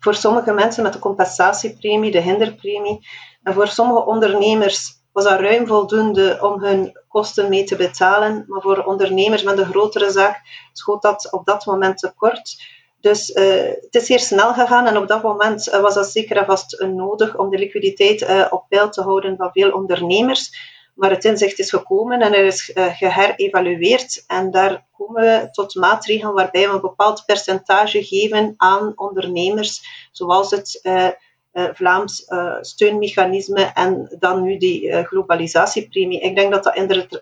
voor 0.00 0.14
sommige 0.14 0.52
mensen 0.52 0.82
met 0.82 0.92
de 0.92 0.98
compensatiepremie, 0.98 2.10
de 2.10 2.20
hinderpremie. 2.20 3.06
En 3.42 3.54
voor 3.54 3.68
sommige 3.68 4.04
ondernemers 4.04 5.02
was 5.12 5.24
dat 5.24 5.40
ruim 5.40 5.66
voldoende 5.66 6.38
om 6.40 6.62
hun 6.62 7.00
kosten 7.08 7.48
mee 7.48 7.64
te 7.64 7.76
betalen. 7.76 8.44
Maar 8.46 8.60
voor 8.60 8.84
ondernemers 8.84 9.42
met 9.42 9.58
een 9.58 9.66
grotere 9.66 10.10
zaak 10.10 10.40
schoot 10.72 11.02
dat 11.02 11.32
op 11.32 11.46
dat 11.46 11.66
moment 11.66 11.98
tekort. 11.98 12.62
Dus 13.00 13.30
uh, 13.30 13.44
het 13.80 13.94
is 13.94 14.06
zeer 14.06 14.20
snel 14.20 14.52
gegaan 14.52 14.86
en 14.86 14.96
op 14.96 15.08
dat 15.08 15.22
moment 15.22 15.68
uh, 15.68 15.80
was 15.80 15.94
dat 15.94 16.06
zeker 16.06 16.36
en 16.36 16.44
vast 16.44 16.80
nodig 16.80 17.36
om 17.36 17.50
de 17.50 17.58
liquiditeit 17.58 18.50
op 18.50 18.64
peil 18.68 18.90
te 18.90 19.02
houden 19.02 19.36
van 19.36 19.50
veel 19.52 19.70
ondernemers. 19.70 20.76
Maar 20.98 21.10
het 21.10 21.24
inzicht 21.24 21.58
is 21.58 21.70
gekomen 21.70 22.20
en 22.20 22.32
er 22.32 22.44
is 22.44 22.68
uh, 22.74 22.96
geherevalueerd. 22.96 24.24
En 24.26 24.50
daar 24.50 24.86
komen 24.92 25.22
we 25.22 25.48
tot 25.50 25.74
maatregelen 25.74 26.34
waarbij 26.34 26.68
we 26.68 26.74
een 26.74 26.80
bepaald 26.80 27.22
percentage 27.26 28.04
geven 28.04 28.54
aan 28.56 28.92
ondernemers, 28.96 29.82
zoals 30.12 30.50
het 30.50 30.80
uh, 30.82 31.08
uh, 31.52 31.68
Vlaams 31.72 32.26
steunmechanisme 32.60 33.70
en 33.74 34.16
dan 34.18 34.42
nu 34.42 34.56
die 34.56 35.04
globalisatiepremie. 35.04 36.20
Ik 36.20 36.36
denk 36.36 36.52
dat 36.52 36.64
dat 36.64 36.74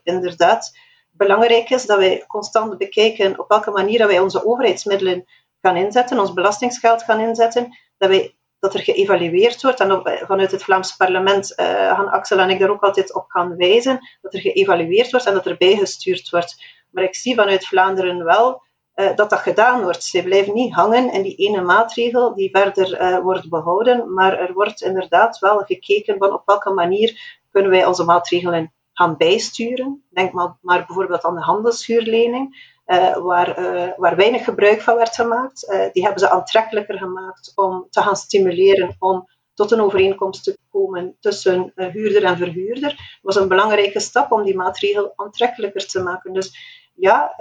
inderdaad 0.03 0.73
belangrijk 1.11 1.71
is 1.71 1.87
dat 1.87 1.99
wij 1.99 2.25
constant 2.27 2.79
bekijken 2.79 3.39
op 3.39 3.49
welke 3.49 3.71
manier 3.71 4.07
wij 4.07 4.19
onze 4.19 4.47
overheidsmiddelen 4.47 5.25
gaan 5.61 5.77
inzetten, 5.77 6.19
ons 6.19 6.33
belastingsgeld 6.33 7.03
gaan 7.03 7.21
inzetten, 7.21 7.77
dat, 7.99 8.09
wij, 8.09 8.37
dat 8.67 8.75
er 8.75 8.95
geëvalueerd 8.95 9.63
wordt. 9.63 9.81
En 9.81 9.93
op, 9.93 10.25
vanuit 10.27 10.51
het 10.51 10.63
Vlaams 10.63 10.97
parlement 10.97 11.53
uh, 11.61 11.67
gaan 11.67 12.09
Axel 12.09 12.39
en 12.39 12.51
ik 12.51 12.59
daar 12.59 12.71
ook 12.71 12.83
altijd 12.83 13.15
op 13.15 13.25
gaan 13.29 13.57
wijzen, 13.57 13.99
dat 14.21 14.35
er 14.35 14.41
geëvalueerd 14.41 15.11
wordt 15.11 15.27
en 15.27 15.35
dat 15.35 15.47
er 15.47 15.57
bijgestuurd 15.57 16.31
wordt. 16.31 16.65
Maar 16.91 17.05
ik 17.05 17.15
zie 17.15 17.35
vanuit 17.35 17.67
Vlaanderen 17.67 18.25
wel 18.25 18.63
uh, 18.95 19.17
dat 19.17 19.31
dat 19.31 19.39
gedaan 19.39 19.83
wordt. 19.83 20.05
Ze 20.05 20.23
blijven 20.23 20.55
niet 20.55 20.75
hangen 20.75 21.13
in 21.13 21.23
die 21.23 21.37
ene 21.37 21.61
maatregel 21.61 22.35
die 22.35 22.51
verder 22.51 23.23
wordt 23.23 23.49
behouden, 23.49 24.15
maar 24.15 24.39
er 24.39 24.53
wordt 24.53 24.83
inderdaad 24.83 25.39
wel 25.39 25.59
gekeken 25.59 26.19
van 26.19 26.33
op 26.33 26.43
welke 26.45 26.71
manier 26.71 27.41
kunnen 27.51 27.71
wij 27.71 27.87
onze 27.87 28.05
maatregelen 28.05 28.73
gaan 28.93 29.17
bijsturen. 29.17 30.05
Denk 30.11 30.33
maar, 30.33 30.57
maar 30.61 30.87
bijvoorbeeld 30.87 31.25
aan 31.25 31.35
de 31.35 31.41
handelshuurlening. 31.41 32.75
Uh, 32.87 33.17
waar, 33.17 33.59
uh, 33.59 33.89
waar 33.97 34.17
weinig 34.17 34.45
gebruik 34.45 34.81
van 34.81 34.97
werd 34.97 35.15
gemaakt. 35.15 35.73
Uh, 35.73 35.93
die 35.93 36.03
hebben 36.03 36.21
ze 36.21 36.31
aantrekkelijker 36.31 36.99
gemaakt 36.99 37.53
om 37.55 37.87
te 37.91 38.01
gaan 38.01 38.17
stimuleren 38.17 38.97
om 38.99 39.29
tot 39.55 39.71
een 39.71 39.81
overeenkomst 39.81 40.45
te 40.45 40.59
komen 40.71 41.17
tussen 41.21 41.73
huurder 41.75 42.25
en 42.25 42.37
verhuurder. 42.37 42.91
Dat 42.91 43.19
was 43.23 43.37
een 43.37 43.49
belangrijke 43.49 44.01
stap 44.01 44.33
om 44.33 44.45
die 44.45 44.57
maatregel 44.57 45.13
aantrekkelijker 45.17 45.87
te 45.87 46.03
maken. 46.03 46.33
Dus 46.33 46.57
ja, 46.95 47.35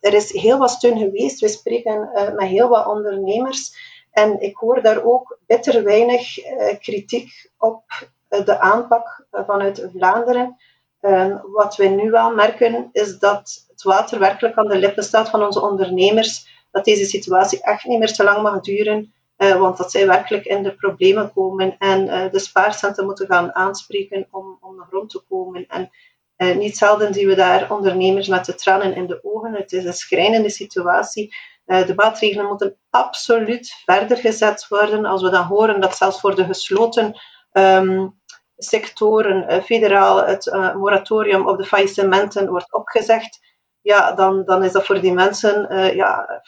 er 0.00 0.14
is 0.14 0.32
heel 0.32 0.58
wat 0.58 0.70
steun 0.70 0.98
geweest. 0.98 1.40
We 1.40 1.48
spreken 1.48 2.10
met 2.36 2.48
heel 2.48 2.68
wat 2.68 2.86
ondernemers. 2.86 3.76
En 4.10 4.40
ik 4.40 4.56
hoor 4.56 4.82
daar 4.82 5.04
ook 5.04 5.38
bitter 5.46 5.84
weinig 5.84 6.34
kritiek 6.80 7.50
op 7.58 7.84
de 8.28 8.60
aanpak 8.60 9.26
vanuit 9.30 9.88
Vlaanderen. 9.94 10.56
Um, 11.00 11.40
wat 11.52 11.76
we 11.76 11.84
nu 11.84 12.10
wel 12.10 12.34
merken 12.34 12.88
is 12.92 13.18
dat 13.18 13.65
het 13.76 13.84
water 13.84 14.18
werkelijk 14.18 14.56
aan 14.56 14.68
de 14.68 14.78
lippen 14.78 15.04
staat 15.04 15.28
van 15.28 15.44
onze 15.44 15.62
ondernemers, 15.62 16.64
dat 16.70 16.84
deze 16.84 17.04
situatie 17.04 17.62
echt 17.62 17.84
niet 17.84 17.98
meer 17.98 18.12
te 18.12 18.24
lang 18.24 18.42
mag 18.42 18.60
duren, 18.60 19.12
uh, 19.38 19.56
want 19.56 19.76
dat 19.76 19.90
zij 19.90 20.06
werkelijk 20.06 20.44
in 20.44 20.62
de 20.62 20.74
problemen 20.74 21.32
komen 21.32 21.76
en 21.78 22.06
uh, 22.06 22.30
de 22.30 22.38
spaarcenten 22.38 23.04
moeten 23.04 23.26
gaan 23.26 23.54
aanspreken 23.54 24.28
om, 24.30 24.58
om 24.60 24.76
nog 24.76 24.90
rond 24.90 25.10
te 25.10 25.22
komen. 25.28 25.66
En 25.66 25.90
uh, 26.36 26.56
niet 26.56 26.76
zelden 26.76 27.14
zien 27.14 27.28
we 27.28 27.34
daar 27.34 27.72
ondernemers 27.72 28.28
met 28.28 28.44
de 28.44 28.54
tranen 28.54 28.94
in 28.94 29.06
de 29.06 29.20
ogen. 29.22 29.52
Het 29.52 29.72
is 29.72 29.84
een 29.84 29.92
schrijnende 29.92 30.50
situatie. 30.50 31.34
de 31.64 31.92
maatregelen 31.96 32.46
moeten 32.46 32.76
absoluut 32.90 33.82
verder 33.84 34.16
gezet 34.16 34.68
worden. 34.68 35.04
Als 35.04 35.22
we 35.22 35.30
dan 35.30 35.44
horen 35.44 35.80
dat 35.80 35.96
zelfs 35.96 36.20
voor 36.20 36.34
de 36.34 36.44
gesloten 36.44 37.20
um, 37.52 38.14
sectoren 38.56 39.48
eh, 39.48 39.62
federaal 39.62 40.24
het 40.24 40.48
eh, 40.48 40.74
moratorium 40.74 41.48
op 41.48 41.58
de 41.58 41.64
faillissementen 41.64 42.48
wordt 42.48 42.72
opgezegd, 42.72 43.40
ja, 43.86 44.12
dan, 44.12 44.44
dan 44.44 44.64
is 44.64 44.72
dat 44.72 44.86
voor 44.86 45.00
die 45.00 45.12
mensen 45.12 45.66
uh, 45.70 45.94
ja, 45.94 46.42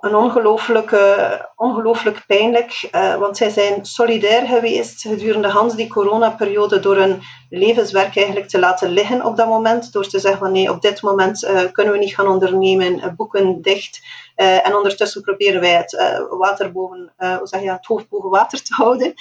een 0.00 0.14
ongelooflijke, 0.14 1.48
ongelooflijk 1.56 2.24
pijnlijk, 2.26 2.88
uh, 2.92 3.14
want 3.14 3.36
zij 3.36 3.50
zijn 3.50 3.84
solidair 3.84 4.46
geweest 4.46 5.00
gedurende 5.00 5.48
Hans 5.48 5.74
die 5.74 5.88
coronaperiode 5.88 6.80
door 6.80 6.96
hun 6.96 7.22
levenswerk 7.50 8.16
eigenlijk 8.16 8.48
te 8.48 8.58
laten 8.58 8.88
liggen 8.88 9.24
op 9.24 9.36
dat 9.36 9.48
moment, 9.48 9.92
door 9.92 10.08
te 10.08 10.18
zeggen 10.18 10.40
van 10.40 10.52
nee, 10.52 10.70
op 10.70 10.82
dit 10.82 11.02
moment 11.02 11.44
uh, 11.44 11.60
kunnen 11.72 11.92
we 11.92 11.98
niet 11.98 12.14
gaan 12.14 12.28
ondernemen, 12.28 13.14
boeken 13.16 13.62
dicht. 13.62 14.00
En 14.36 14.76
ondertussen 14.76 15.22
proberen 15.22 15.60
wij 15.60 15.74
het 15.74 16.24
water 16.30 16.72
boven, 16.72 17.12
hoe 17.16 17.46
zeg 17.46 17.60
je, 17.60 17.70
het 17.70 17.86
hoofd 17.86 18.08
boven 18.08 18.30
water 18.30 18.62
te 18.62 18.74
houden. 18.74 19.14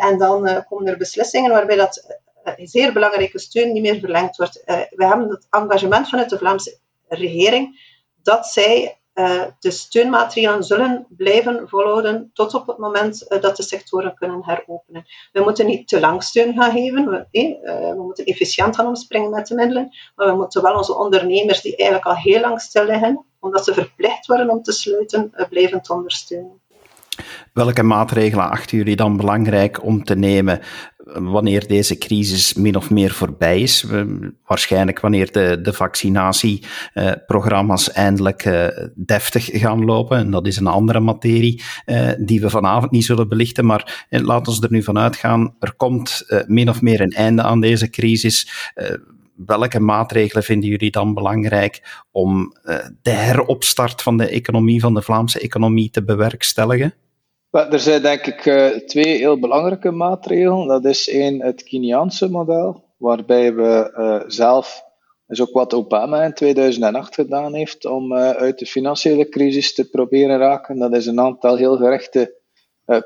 en 0.00 0.18
dan 0.18 0.64
komen 0.68 0.86
er 0.86 0.96
beslissingen 0.96 1.50
waarbij 1.50 1.76
dat 1.76 2.20
zeer 2.56 2.92
belangrijke 2.92 3.38
steun 3.38 3.72
niet 3.72 3.82
meer 3.82 3.98
verlengd 3.98 4.36
wordt. 4.36 4.62
we 4.90 5.06
hebben 5.06 5.28
het 5.28 5.46
engagement 5.50 6.08
vanuit 6.08 6.30
de 6.30 6.38
Vlaamse 6.38 6.78
regering 7.08 7.88
dat 8.22 8.46
zij 8.46 9.00
uh, 9.14 9.44
de 9.58 9.70
steunmaatregelen 9.70 10.64
zullen 10.64 11.06
blijven 11.08 11.68
volhouden 11.68 12.30
tot 12.34 12.54
op 12.54 12.66
het 12.66 12.78
moment 12.78 13.26
uh, 13.28 13.40
dat 13.40 13.56
de 13.56 13.62
sectoren 13.62 14.14
kunnen 14.14 14.42
heropenen. 14.44 15.06
We 15.32 15.40
moeten 15.40 15.66
niet 15.66 15.88
te 15.88 16.00
lang 16.00 16.22
steun 16.22 16.54
gaan 16.54 16.72
geven. 16.72 17.08
We, 17.08 17.26
eh, 17.30 17.90
we, 17.90 18.02
moeten 18.02 18.24
efficiënt 18.24 18.76
gaan 18.76 18.86
omspringen 18.86 19.30
met 19.30 19.46
de 19.46 19.54
middelen. 19.54 19.96
Maar 20.14 20.26
we 20.26 20.34
moeten 20.34 20.62
wel 20.62 20.76
onze 20.76 20.96
ondernemers 20.96 21.60
die 21.60 21.76
eigenlijk 21.76 22.08
al 22.08 22.22
heel 22.22 22.40
lang 22.40 22.60
stil 22.60 22.84
liggen, 22.84 23.24
omdat 23.40 23.64
ze 23.64 23.74
verplicht 23.74 24.26
worden 24.26 24.50
om 24.50 24.62
te 24.62 24.72
sluiten, 24.72 25.32
blijven 25.48 25.82
te 25.82 25.92
ondersteunen. 25.92 26.60
Welke 27.52 27.82
maatregelen 27.82 28.50
achten 28.50 28.76
jullie 28.76 28.96
dan 28.96 29.16
belangrijk 29.16 29.84
om 29.84 30.04
te 30.04 30.16
nemen 30.16 30.60
wanneer 31.14 31.66
deze 31.66 31.98
crisis 31.98 32.54
min 32.54 32.76
of 32.76 32.90
meer 32.90 33.10
voorbij 33.10 33.60
is? 33.60 33.86
Waarschijnlijk 34.46 35.00
wanneer 35.00 35.32
de, 35.32 35.58
de 35.62 35.72
vaccinatieprogramma's 35.72 37.92
eindelijk 37.92 38.44
uh, 38.44 38.66
deftig 38.94 39.48
gaan 39.52 39.84
lopen. 39.84 40.18
En 40.18 40.30
dat 40.30 40.46
is 40.46 40.56
een 40.56 40.66
andere 40.66 41.00
materie 41.00 41.62
die 42.18 42.40
we 42.40 42.50
vanavond 42.50 42.90
niet 42.90 43.04
zullen 43.04 43.28
belichten. 43.28 43.66
Maar 43.66 44.06
laten 44.08 44.52
we 44.52 44.66
er 44.66 44.72
nu 44.72 44.82
vanuit 44.82 45.16
gaan. 45.16 45.54
Er 45.58 45.74
komt 45.76 46.24
min 46.46 46.68
of 46.68 46.82
meer 46.82 47.00
een 47.00 47.12
einde 47.12 47.42
aan 47.42 47.60
deze 47.60 47.90
crisis 47.90 48.72
welke 49.46 49.80
maatregelen 49.80 50.44
vinden 50.44 50.68
jullie 50.68 50.90
dan 50.90 51.14
belangrijk 51.14 52.02
om 52.10 52.54
de 53.02 53.10
heropstart 53.10 54.02
van 54.02 54.16
de 54.16 54.28
economie, 54.28 54.80
van 54.80 54.94
de 54.94 55.02
Vlaamse 55.02 55.40
economie 55.40 55.90
te 55.90 56.04
bewerkstelligen? 56.04 56.94
Er 57.50 57.80
zijn 57.80 58.02
denk 58.02 58.26
ik 58.26 58.44
uh, 58.44 58.66
twee 58.66 59.16
heel 59.16 59.38
belangrijke 59.38 59.90
maatregelen. 59.90 60.66
Dat 60.66 60.84
is 60.84 61.08
één, 61.08 61.42
het 61.42 61.62
Keniaanse 61.62 62.30
model, 62.30 62.84
waarbij 62.96 63.54
we 63.54 63.94
uh, 63.96 64.30
zelf, 64.30 64.82
is 65.28 65.40
ook 65.40 65.52
wat 65.52 65.74
Obama 65.74 66.22
in 66.22 66.34
2008 66.34 67.14
gedaan 67.14 67.54
heeft, 67.54 67.84
om 67.84 68.12
uh, 68.12 68.30
uit 68.30 68.58
de 68.58 68.66
financiële 68.66 69.28
crisis 69.28 69.74
te 69.74 69.90
proberen 69.90 70.38
raken. 70.38 70.78
Dat 70.78 70.96
is 70.96 71.06
een 71.06 71.20
aantal 71.20 71.56
heel 71.56 71.76
gerichte 71.76 72.38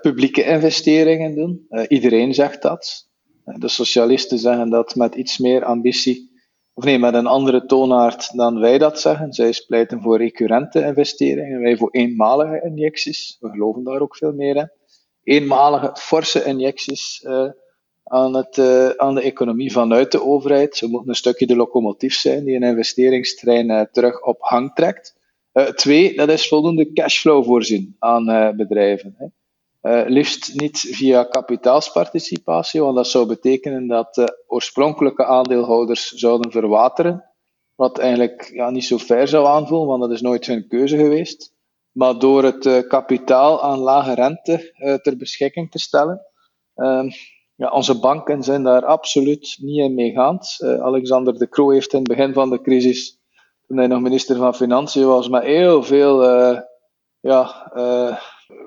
publieke 0.00 0.44
investeringen 0.44 1.34
doen. 1.34 1.66
iedereen 1.88 2.34
zegt 2.34 2.62
dat. 2.62 3.08
De 3.44 3.68
socialisten 3.68 4.38
zeggen 4.38 4.70
dat 4.70 4.94
met 4.94 5.14
iets 5.14 5.38
meer 5.38 5.64
ambitie 5.64 6.33
of 6.74 6.84
nee, 6.84 6.98
met 6.98 7.14
een 7.14 7.26
andere 7.26 7.66
toonaard 7.66 8.36
dan 8.36 8.60
wij 8.60 8.78
dat 8.78 9.00
zeggen. 9.00 9.32
Zij 9.32 9.62
pleiten 9.66 10.02
voor 10.02 10.18
recurrente 10.18 10.80
investeringen, 10.80 11.60
wij 11.60 11.76
voor 11.76 11.90
eenmalige 11.90 12.62
injecties. 12.64 13.36
We 13.40 13.48
geloven 13.48 13.84
daar 13.84 14.00
ook 14.00 14.16
veel 14.16 14.32
meer 14.32 14.56
in. 14.56 14.70
Eenmalige, 15.22 15.90
forse 15.94 16.44
injecties 16.44 17.22
uh, 17.22 17.50
aan, 18.04 18.34
het, 18.34 18.56
uh, 18.56 18.88
aan 18.88 19.14
de 19.14 19.22
economie 19.22 19.72
vanuit 19.72 20.12
de 20.12 20.22
overheid. 20.22 20.76
Ze 20.76 20.88
moeten 20.88 21.08
een 21.08 21.14
stukje 21.14 21.46
de 21.46 21.56
locomotief 21.56 22.14
zijn 22.14 22.44
die 22.44 22.56
een 22.56 22.62
investeringstrein 22.62 23.70
uh, 23.70 23.80
terug 23.80 24.22
op 24.22 24.36
hang 24.40 24.74
trekt. 24.74 25.14
twee, 25.74 26.16
dat 26.16 26.28
is 26.28 26.48
voldoende 26.48 26.92
cashflow 26.92 27.44
voorzien 27.44 27.96
aan 27.98 28.56
bedrijven. 28.56 29.14
Hè. 29.18 29.26
Uh, 29.84 30.02
liefst 30.06 30.54
niet 30.54 30.78
via 30.78 31.24
kapitaalsparticipatie, 31.24 32.82
want 32.82 32.96
dat 32.96 33.06
zou 33.06 33.26
betekenen 33.26 33.86
dat 33.86 34.14
de 34.14 34.44
oorspronkelijke 34.46 35.24
aandeelhouders 35.24 36.10
zouden 36.10 36.50
verwateren. 36.50 37.24
Wat 37.74 37.98
eigenlijk 37.98 38.50
ja, 38.52 38.70
niet 38.70 38.84
zo 38.84 38.98
fair 38.98 39.28
zou 39.28 39.46
aanvoelen, 39.46 39.88
want 39.88 40.00
dat 40.00 40.10
is 40.10 40.20
nooit 40.20 40.46
hun 40.46 40.68
keuze 40.68 40.96
geweest. 40.96 41.52
Maar 41.92 42.18
door 42.18 42.44
het 42.44 42.64
uh, 42.64 42.88
kapitaal 42.88 43.62
aan 43.62 43.78
lage 43.78 44.14
rente 44.14 44.72
uh, 44.78 44.94
ter 44.94 45.16
beschikking 45.16 45.70
te 45.70 45.78
stellen. 45.78 46.20
Ehm, 46.74 47.08
ja, 47.54 47.70
onze 47.70 48.00
banken 48.00 48.42
zijn 48.42 48.62
daar 48.62 48.84
absoluut 48.84 49.56
niet 49.60 49.78
in 49.78 49.94
meegaand. 49.94 50.58
Alexander 50.60 51.38
de 51.38 51.48
Croo 51.48 51.70
heeft 51.70 51.92
in 51.92 51.98
het 51.98 52.08
begin 52.08 52.32
van 52.32 52.50
de 52.50 52.60
crisis, 52.60 53.18
toen 53.66 53.76
hij 53.76 53.86
nog 53.86 54.00
minister 54.00 54.36
van 54.36 54.54
Financiën 54.54 55.06
was, 55.06 55.28
met 55.28 55.42
heel 55.42 55.82
veel 55.82 56.22
ja, 57.20 57.70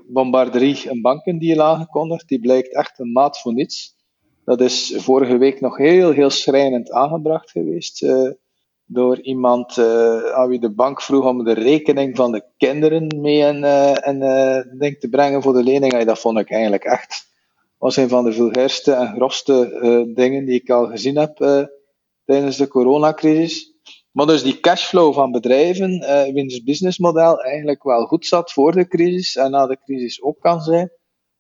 bombarderie 0.08 0.90
en 0.90 1.02
banken 1.02 1.38
die 1.38 1.62
aangekondigd. 1.62 2.28
Die 2.28 2.40
blijkt 2.40 2.74
echt 2.74 3.00
een 3.00 3.12
maat 3.12 3.40
voor 3.40 3.54
niets. 3.54 3.96
Dat 4.46 4.62
is 4.62 4.94
vorige 4.98 5.38
week 5.38 5.62
nog 5.62 5.78
heel, 5.78 6.12
heel 6.12 6.30
schrijnend 6.30 6.92
aangebracht 6.92 7.52
geweest. 7.52 8.02
Uh, 8.02 8.32
door 8.86 9.22
iemand 9.22 9.78
uh, 9.78 10.24
aan 10.24 10.50
wie 10.50 10.60
de 10.60 10.74
bank 10.74 11.02
vroeg 11.02 11.26
om 11.26 11.44
de 11.44 11.54
rekening 11.54 12.16
van 12.16 12.32
de 12.32 12.44
kinderen 12.58 13.20
mee 13.22 13.44
en, 13.44 13.58
uh, 13.63 14.08
en 14.82 14.98
te 15.00 15.08
brengen 15.10 15.42
voor 15.42 15.54
de 15.54 15.63
lening. 15.63 16.04
Dat 16.04 16.19
vond 16.19 16.40
ik 16.40 16.52
eigenlijk 16.52 16.84
echt 16.84 17.25
was 17.78 17.96
een 17.96 18.10
van 18.10 18.23
de 18.23 18.34
vulgairste 18.34 18.92
en 18.92 19.13
grofste 19.15 20.12
dingen 20.15 20.46
die 20.46 20.62
ik 20.62 20.69
al 20.69 20.86
gezien 20.86 21.17
heb 21.17 21.38
tijdens 22.25 22.58
de 22.58 22.67
coronacrisis. 22.67 23.77
Maar 24.18 24.26
dus 24.26 24.44
die 24.44 24.60
cashflow 24.60 25.13
van 25.13 25.32
bedrijven, 25.32 26.04
uh, 26.04 26.34
wiens 26.34 26.63
businessmodel 26.63 27.42
eigenlijk 27.42 27.84
wel 27.84 28.06
goed 28.06 28.26
zat 28.26 28.52
voor 28.52 28.72
de 28.72 28.88
crisis 28.88 29.36
en 29.36 29.52
na 29.52 29.68
de 29.68 29.78
crisis 29.84 30.22
ook 30.22 30.40
kan 30.40 30.62
zijn, 30.62 30.92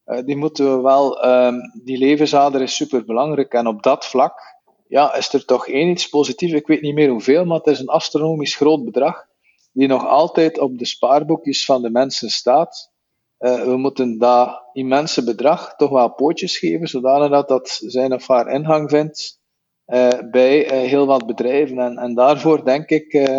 uh, 0.05 0.25
die 0.25 0.35
moeten 0.35 0.75
we 0.75 0.81
wel, 0.81 1.25
um, 1.25 1.59
die 1.83 1.97
levensader 1.97 2.61
is 2.61 2.75
super 2.75 3.05
belangrijk. 3.05 3.53
En 3.53 3.67
op 3.67 3.83
dat 3.83 4.05
vlak 4.05 4.39
ja, 4.87 5.15
is 5.15 5.33
er 5.33 5.45
toch 5.45 5.67
één 5.67 5.89
iets 5.89 6.09
positiefs. 6.09 6.53
Ik 6.53 6.67
weet 6.67 6.81
niet 6.81 6.93
meer 6.93 7.09
hoeveel, 7.09 7.45
maar 7.45 7.57
het 7.57 7.67
is 7.67 7.79
een 7.79 7.87
astronomisch 7.87 8.55
groot 8.55 8.83
bedrag 8.85 9.25
die 9.71 9.87
nog 9.87 10.07
altijd 10.07 10.59
op 10.59 10.77
de 10.77 10.85
spaarboekjes 10.85 11.65
van 11.65 11.81
de 11.81 11.89
mensen 11.89 12.29
staat. 12.29 12.91
Uh, 13.39 13.63
we 13.63 13.77
moeten 13.77 14.17
dat 14.17 14.61
immense 14.73 15.23
bedrag 15.23 15.75
toch 15.75 15.89
wel 15.89 16.13
pootjes 16.13 16.57
geven, 16.57 16.87
zodanig 16.87 17.29
dat 17.29 17.47
dat 17.47 17.79
zijn 17.85 18.13
of 18.13 18.27
haar 18.27 18.47
ingang 18.47 18.89
vindt 18.89 19.36
bij 20.31 20.85
heel 20.87 21.05
wat 21.05 21.25
bedrijven. 21.25 21.79
En, 21.79 21.97
en 21.97 22.13
daarvoor 22.13 22.65
denk 22.65 22.89
ik 22.89 23.29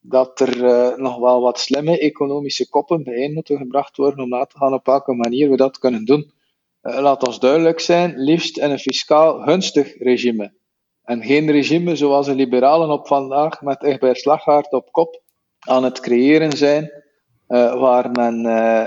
dat 0.00 0.40
er 0.40 0.94
nog 1.00 1.18
wel 1.18 1.40
wat 1.40 1.58
slimme 1.58 1.98
economische 1.98 2.68
koppen 2.68 3.02
bijeen 3.02 3.32
moeten 3.32 3.56
gebracht 3.56 3.96
worden 3.96 4.24
om 4.24 4.28
na 4.28 4.44
te 4.44 4.56
gaan 4.56 4.74
op 4.74 4.86
welke 4.86 5.14
manier 5.14 5.50
we 5.50 5.56
dat 5.56 5.78
kunnen 5.78 6.04
doen. 6.04 6.32
laat 6.80 7.26
ons 7.26 7.38
duidelijk 7.38 7.80
zijn, 7.80 8.18
liefst 8.18 8.58
in 8.58 8.70
een 8.70 8.78
fiscaal 8.78 9.40
gunstig 9.40 9.98
regime. 9.98 10.58
En 11.02 11.22
geen 11.22 11.50
regime 11.50 11.96
zoals 11.96 12.26
de 12.26 12.34
liberalen 12.34 12.90
op 12.90 13.06
vandaag 13.06 13.62
met 13.62 13.82
Egbert 13.82 14.18
Slaghaard 14.18 14.72
op 14.72 14.92
kop 14.92 15.22
aan 15.60 15.84
het 15.84 16.00
creëren 16.00 16.56
zijn, 16.56 16.92
waar 17.46 18.10
men 18.10 18.42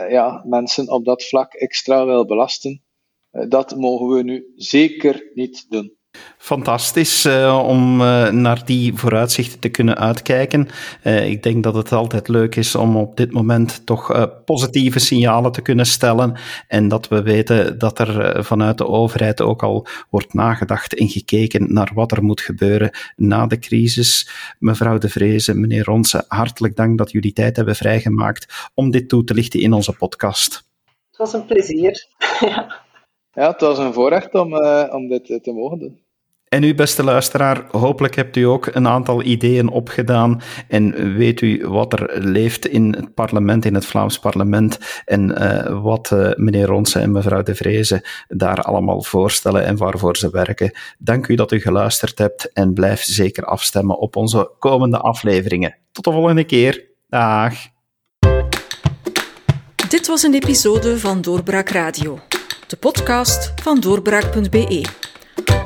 ja, 0.09 0.43
mensen 0.45 0.91
op 0.91 1.05
dat 1.05 1.23
vlak 1.23 1.53
extra 1.53 2.05
wil 2.05 2.25
belasten. 2.25 2.83
Dat 3.31 3.75
mogen 3.75 4.07
we 4.07 4.23
nu 4.23 4.53
zeker 4.55 5.31
niet 5.33 5.65
doen. 5.69 5.97
Fantastisch 6.43 7.25
uh, 7.25 7.63
om 7.67 8.01
uh, 8.01 8.29
naar 8.29 8.65
die 8.65 8.93
vooruitzichten 8.95 9.59
te 9.59 9.69
kunnen 9.69 9.97
uitkijken. 9.97 10.67
Uh, 11.03 11.29
ik 11.29 11.43
denk 11.43 11.63
dat 11.63 11.75
het 11.75 11.91
altijd 11.91 12.27
leuk 12.27 12.55
is 12.55 12.75
om 12.75 12.95
op 12.95 13.17
dit 13.17 13.31
moment 13.31 13.85
toch 13.85 14.29
positieve 14.45 14.99
signalen 14.99 15.51
te 15.51 15.61
kunnen 15.61 15.85
stellen 15.85 16.37
en 16.67 16.87
dat 16.87 17.07
we 17.07 17.21
weten 17.21 17.77
dat 17.77 17.99
er 17.99 18.45
vanuit 18.45 18.77
de 18.77 18.87
overheid 18.87 19.41
ook 19.41 19.63
al 19.63 19.87
wordt 20.09 20.33
nagedacht 20.33 20.95
en 20.95 21.09
gekeken 21.09 21.73
naar 21.73 21.91
wat 21.93 22.11
er 22.11 22.23
moet 22.23 22.41
gebeuren 22.41 22.91
na 23.15 23.47
de 23.47 23.59
crisis. 23.59 24.29
Mevrouw 24.59 24.97
De 24.97 25.09
Vreese, 25.09 25.53
meneer 25.53 25.83
Ronse, 25.83 26.25
hartelijk 26.27 26.75
dank 26.75 26.97
dat 26.97 27.11
jullie 27.11 27.33
tijd 27.33 27.55
hebben 27.55 27.75
vrijgemaakt 27.75 28.69
om 28.73 28.91
dit 28.91 29.09
toe 29.09 29.23
te 29.23 29.33
lichten 29.33 29.59
in 29.59 29.73
onze 29.73 29.93
podcast. 29.93 30.53
Het 31.07 31.17
was 31.17 31.33
een 31.33 31.45
plezier. 31.45 32.07
ja. 32.39 32.81
ja, 33.41 33.51
het 33.51 33.61
was 33.61 33.77
een 33.77 33.93
voorrecht 33.93 34.33
om, 34.33 34.55
om 34.91 35.07
dit 35.07 35.43
te 35.43 35.51
mogen 35.51 35.79
doen. 35.79 36.02
En 36.53 36.63
u, 36.63 36.75
beste 36.75 37.03
luisteraar, 37.03 37.65
hopelijk 37.71 38.15
hebt 38.15 38.35
u 38.35 38.43
ook 38.43 38.69
een 38.71 38.87
aantal 38.87 39.23
ideeën 39.23 39.69
opgedaan 39.69 40.41
en 40.67 41.15
weet 41.15 41.41
u 41.41 41.67
wat 41.67 41.93
er 41.93 42.19
leeft 42.23 42.67
in 42.67 42.93
het 42.93 43.13
parlement, 43.13 43.65
in 43.65 43.73
het 43.73 43.85
Vlaams 43.85 44.19
parlement, 44.19 44.79
en 45.05 45.41
uh, 45.41 45.81
wat 45.81 46.11
uh, 46.13 46.31
meneer 46.35 46.65
Ronse 46.65 46.99
en 46.99 47.11
mevrouw 47.11 47.43
De 47.43 47.55
Vreese 47.55 48.05
daar 48.27 48.61
allemaal 48.61 49.03
voorstellen 49.03 49.65
en 49.65 49.77
waarvoor 49.77 50.17
ze 50.17 50.29
werken. 50.29 50.71
Dank 50.97 51.27
u 51.27 51.35
dat 51.35 51.51
u 51.51 51.59
geluisterd 51.59 52.17
hebt 52.17 52.51
en 52.51 52.73
blijf 52.73 53.01
zeker 53.01 53.45
afstemmen 53.45 53.97
op 53.97 54.15
onze 54.15 54.51
komende 54.59 54.97
afleveringen. 54.97 55.77
Tot 55.91 56.03
de 56.03 56.11
volgende 56.11 56.43
keer. 56.43 56.85
Dag. 57.07 57.53
Dit 59.89 60.07
was 60.07 60.23
een 60.23 60.33
episode 60.33 60.99
van 60.99 61.21
Doorbraak 61.21 61.69
Radio, 61.69 62.19
de 62.67 62.77
podcast 62.77 63.53
van 63.61 63.79
doorbraak.be. 63.79 65.11